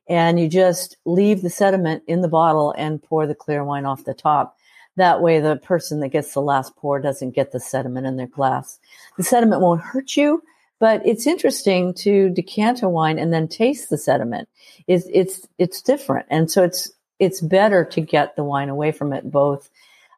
and 0.09 0.39
you 0.39 0.49
just 0.49 0.97
leave 1.05 1.43
the 1.43 1.51
sediment 1.51 2.03
in 2.07 2.21
the 2.21 2.29
bottle 2.29 2.75
and 2.77 3.03
pour 3.03 3.27
the 3.27 3.35
clear 3.35 3.65
wine 3.65 3.85
off 3.85 4.05
the 4.05 4.15
top. 4.15 4.57
That 4.97 5.21
way, 5.21 5.41
the 5.41 5.57
person 5.57 6.01
that 6.01 6.09
gets 6.09 6.33
the 6.33 6.41
last 6.41 6.75
pour 6.77 7.01
doesn't 7.01 7.35
get 7.35 7.53
the 7.53 7.61
sediment 7.61 8.07
in 8.07 8.17
their 8.17 8.27
glass. 8.27 8.79
The 9.17 9.23
sediment 9.23 9.61
won't 9.61 9.83
hurt 9.83 10.17
you, 10.17 10.43
but 10.79 11.07
it's 11.07 11.27
interesting 11.27 11.95
to 11.95 12.31
decant 12.31 12.83
a 12.83 12.89
wine 12.89 13.19
and 13.19 13.33
then 13.33 13.49
taste 13.49 13.91
the 13.91 13.99
sediment. 13.99 14.49
It's 14.87 15.07
it's 15.13 15.47
it's 15.59 15.83
different, 15.83 16.27
and 16.31 16.51
so 16.51 16.63
it's 16.63 16.91
it's 17.19 17.41
better 17.41 17.85
to 17.85 18.01
get 18.01 18.37
the 18.37 18.45
wine 18.45 18.69
away 18.69 18.93
from 18.93 19.13
it 19.13 19.31
both 19.31 19.71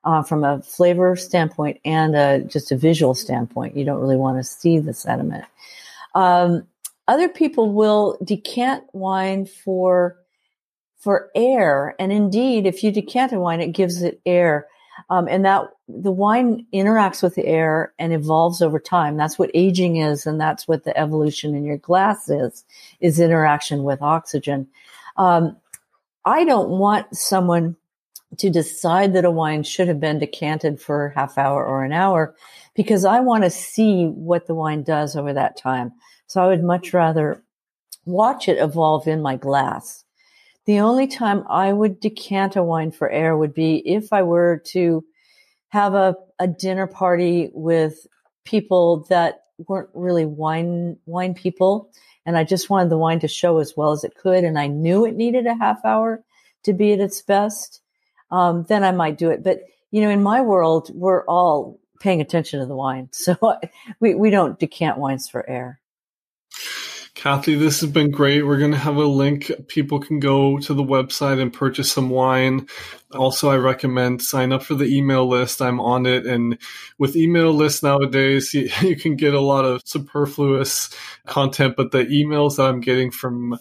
uh, 0.05 0.22
from 0.22 0.45
a 0.45 0.62
flavor 0.62 1.16
standpoint 1.16 1.81
and 1.85 2.16
a, 2.16 2.41
just 2.41 2.72
a 2.72 2.76
visual 2.76 3.14
standpoint. 3.14 3.76
You 3.76 3.85
don't 3.85 4.01
really 4.01 4.16
want 4.16 4.39
to 4.39 4.45
see 4.45 4.79
the 4.79 4.95
sediment. 4.95 5.45
Um, 6.14 6.66
other 7.07 7.29
people 7.29 7.72
will 7.72 8.18
decant 8.22 8.85
wine 8.93 9.47
for 9.47 10.16
for 11.09 11.30
air, 11.34 11.96
and 11.98 12.12
indeed, 12.12 12.66
if 12.66 12.84
you 12.84 12.92
decant 12.92 13.32
a 13.32 13.40
wine, 13.40 13.62
it 13.62 13.72
gives 13.72 14.02
it 14.02 14.20
air, 14.26 14.66
um, 15.09 15.26
and 15.26 15.42
that 15.42 15.70
the 15.88 16.12
wine 16.12 16.66
interacts 16.70 17.22
with 17.22 17.34
the 17.34 17.46
air 17.46 17.94
and 17.98 18.12
evolves 18.12 18.61
over 18.61 18.78
time. 18.78 19.16
That's 19.16 19.38
what 19.38 19.50
aging 19.54 19.96
is, 19.96 20.26
and 20.26 20.38
that's 20.38 20.68
what 20.68 20.84
the 20.84 20.94
evolution 20.98 21.54
in 21.54 21.64
your 21.64 21.78
glass 21.78 22.28
is: 22.28 22.62
is 23.00 23.18
interaction 23.18 23.84
with 23.84 24.02
oxygen. 24.02 24.68
Um, 25.16 25.56
I 26.26 26.44
don't 26.44 26.68
want 26.68 27.06
someone 27.16 27.74
to 28.36 28.50
decide 28.50 29.14
that 29.14 29.24
a 29.24 29.30
wine 29.30 29.62
should 29.62 29.88
have 29.88 30.00
been 30.00 30.18
decanted 30.18 30.78
for 30.78 31.14
half 31.16 31.38
hour 31.38 31.64
or 31.64 31.84
an 31.84 31.92
hour 31.94 32.34
because 32.74 33.06
I 33.06 33.20
want 33.20 33.44
to 33.44 33.50
see 33.50 34.09
what 34.09 34.46
the 34.46 34.54
wine 34.54 34.82
does 34.82 35.16
over 35.16 35.32
that 35.32 35.56
time. 35.56 35.90
So 36.26 36.42
I 36.42 36.48
would 36.48 36.62
much 36.62 36.92
rather 36.92 37.42
watch 38.04 38.46
it 38.46 38.59
evolve 38.59 39.09
in 39.09 39.22
my 39.22 39.36
glass. 39.36 40.04
The 40.68 40.80
only 40.80 41.06
time 41.06 41.44
I 41.48 41.72
would 41.72 41.98
decant 41.98 42.54
a 42.54 42.62
wine 42.62 42.90
for 42.90 43.08
air 43.08 43.34
would 43.34 43.54
be 43.54 43.76
if 43.88 44.12
I 44.12 44.22
were 44.22 44.62
to 44.66 45.02
have 45.70 45.94
a, 45.94 46.14
a 46.38 46.46
dinner 46.46 46.86
party 46.86 47.48
with 47.54 48.06
people 48.44 49.06
that 49.08 49.44
weren't 49.66 49.88
really 49.94 50.26
wine 50.26 50.98
wine 51.06 51.32
people 51.32 51.90
and 52.26 52.36
I 52.36 52.44
just 52.44 52.68
wanted 52.68 52.90
the 52.90 52.98
wine 52.98 53.18
to 53.20 53.28
show 53.28 53.60
as 53.60 53.78
well 53.78 53.92
as 53.92 54.04
it 54.04 54.14
could 54.14 54.44
and 54.44 54.58
I 54.58 54.66
knew 54.66 55.06
it 55.06 55.16
needed 55.16 55.46
a 55.46 55.54
half 55.54 55.82
hour 55.86 56.22
to 56.64 56.74
be 56.74 56.92
at 56.92 57.00
its 57.00 57.22
best, 57.22 57.80
um, 58.30 58.66
then 58.68 58.84
I 58.84 58.92
might 58.92 59.16
do 59.16 59.30
it. 59.30 59.42
But 59.42 59.60
you 59.90 60.02
know, 60.02 60.10
in 60.10 60.22
my 60.22 60.42
world, 60.42 60.90
we're 60.92 61.24
all 61.24 61.80
paying 61.98 62.20
attention 62.20 62.60
to 62.60 62.66
the 62.66 62.76
wine, 62.76 63.08
so 63.12 63.38
we 64.00 64.14
we 64.14 64.28
don't 64.28 64.58
decant 64.58 64.98
wines 64.98 65.30
for 65.30 65.48
air. 65.48 65.80
Cathy, 67.18 67.56
this 67.56 67.80
has 67.80 67.90
been 67.90 68.12
great. 68.12 68.46
We're 68.46 68.60
going 68.60 68.70
to 68.70 68.78
have 68.78 68.94
a 68.94 69.04
link. 69.04 69.50
People 69.66 69.98
can 69.98 70.20
go 70.20 70.56
to 70.58 70.72
the 70.72 70.84
website 70.84 71.42
and 71.42 71.52
purchase 71.52 71.90
some 71.90 72.10
wine. 72.10 72.68
Also, 73.12 73.50
I 73.50 73.56
recommend 73.56 74.22
sign 74.22 74.52
up 74.52 74.62
for 74.62 74.76
the 74.76 74.84
email 74.84 75.28
list. 75.28 75.60
I'm 75.60 75.80
on 75.80 76.06
it. 76.06 76.26
And 76.26 76.58
with 76.96 77.16
email 77.16 77.52
lists 77.52 77.82
nowadays, 77.82 78.54
you, 78.54 78.70
you 78.88 78.94
can 78.94 79.16
get 79.16 79.34
a 79.34 79.40
lot 79.40 79.64
of 79.64 79.82
superfluous 79.84 80.90
content, 81.26 81.74
but 81.76 81.90
the 81.90 82.04
emails 82.04 82.58
that 82.58 82.66
I'm 82.66 82.80
getting 82.80 83.10
from 83.10 83.58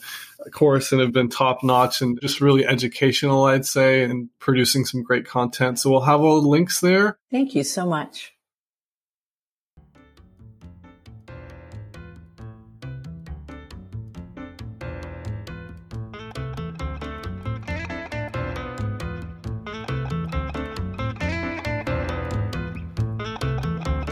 Corison 0.52 1.00
have 1.00 1.12
been 1.12 1.28
top 1.28 1.64
notch 1.64 2.00
and 2.00 2.22
just 2.22 2.40
really 2.40 2.64
educational, 2.64 3.46
I'd 3.46 3.66
say, 3.66 4.04
and 4.04 4.30
producing 4.38 4.86
some 4.86 5.02
great 5.02 5.26
content. 5.26 5.80
So 5.80 5.90
we'll 5.90 6.02
have 6.02 6.22
all 6.22 6.40
the 6.44 6.48
links 6.48 6.80
there. 6.80 7.18
Thank 7.32 7.56
you 7.56 7.64
so 7.64 7.88
much. 7.88 8.37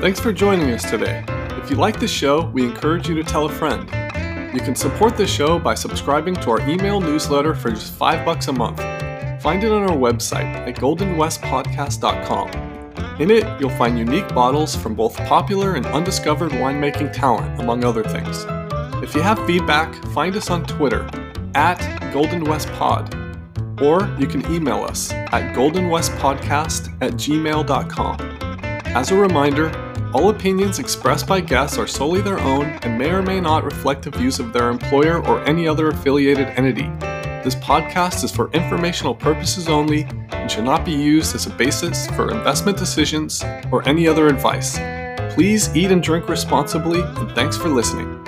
Thanks 0.05 0.19
for 0.19 0.31
joining 0.31 0.69
us 0.69 0.87
today. 0.87 1.25
If 1.57 1.71
you 1.71 1.77
like 1.77 1.99
the 1.99 2.07
show, 2.07 2.45
we 2.51 2.63
encourage 2.63 3.09
you 3.09 3.15
to 3.15 3.23
tell 3.23 3.47
a 3.47 3.51
friend. 3.51 3.89
You 4.53 4.59
can 4.59 4.75
support 4.75 5.17
the 5.17 5.25
show 5.25 5.57
by 5.57 5.73
subscribing 5.73 6.35
to 6.35 6.51
our 6.51 6.61
email 6.69 7.01
newsletter 7.01 7.55
for 7.55 7.71
just 7.71 7.91
5 7.93 8.23
bucks 8.23 8.47
a 8.47 8.53
month. 8.53 8.77
Find 9.41 9.63
it 9.63 9.71
on 9.71 9.89
our 9.89 9.97
website 9.97 10.45
at 10.67 10.75
goldenwestpodcast.com. 10.75 12.49
In 13.19 13.31
it, 13.31 13.59
you'll 13.59 13.71
find 13.71 13.97
unique 13.97 14.31
bottles 14.35 14.75
from 14.75 14.93
both 14.93 15.17
popular 15.25 15.73
and 15.73 15.87
undiscovered 15.87 16.51
winemaking 16.51 17.11
talent, 17.11 17.59
among 17.59 17.83
other 17.83 18.03
things. 18.03 18.45
If 19.03 19.15
you 19.15 19.23
have 19.23 19.43
feedback, 19.47 19.95
find 20.13 20.35
us 20.35 20.51
on 20.51 20.65
Twitter 20.65 21.09
at 21.55 21.79
goldenwestpod, 22.13 23.81
or 23.81 24.07
you 24.21 24.27
can 24.27 24.45
email 24.53 24.83
us 24.83 25.11
at 25.11 25.55
goldenwestpodcast 25.55 26.95
at 27.01 27.13
gmail.com. 27.13 28.19
As 28.95 29.09
a 29.09 29.15
reminder, 29.15 29.71
all 30.15 30.29
opinions 30.29 30.79
expressed 30.79 31.27
by 31.27 31.41
guests 31.41 31.77
are 31.77 31.85
solely 31.85 32.21
their 32.21 32.39
own 32.39 32.67
and 32.83 32.97
may 32.97 33.09
or 33.09 33.21
may 33.21 33.41
not 33.41 33.65
reflect 33.65 34.01
the 34.01 34.09
views 34.09 34.39
of 34.39 34.53
their 34.53 34.69
employer 34.69 35.21
or 35.27 35.43
any 35.43 35.67
other 35.67 35.89
affiliated 35.89 36.47
entity. 36.55 36.89
This 37.43 37.55
podcast 37.55 38.23
is 38.23 38.31
for 38.31 38.49
informational 38.51 39.13
purposes 39.13 39.67
only 39.67 40.03
and 40.29 40.49
should 40.49 40.63
not 40.63 40.85
be 40.85 40.93
used 40.93 41.35
as 41.35 41.47
a 41.47 41.49
basis 41.49 42.07
for 42.11 42.31
investment 42.31 42.77
decisions 42.77 43.43
or 43.73 43.85
any 43.89 44.07
other 44.07 44.29
advice. 44.29 44.79
Please 45.33 45.75
eat 45.75 45.91
and 45.91 46.01
drink 46.01 46.29
responsibly, 46.29 47.01
and 47.01 47.29
thanks 47.33 47.57
for 47.57 47.67
listening. 47.67 48.24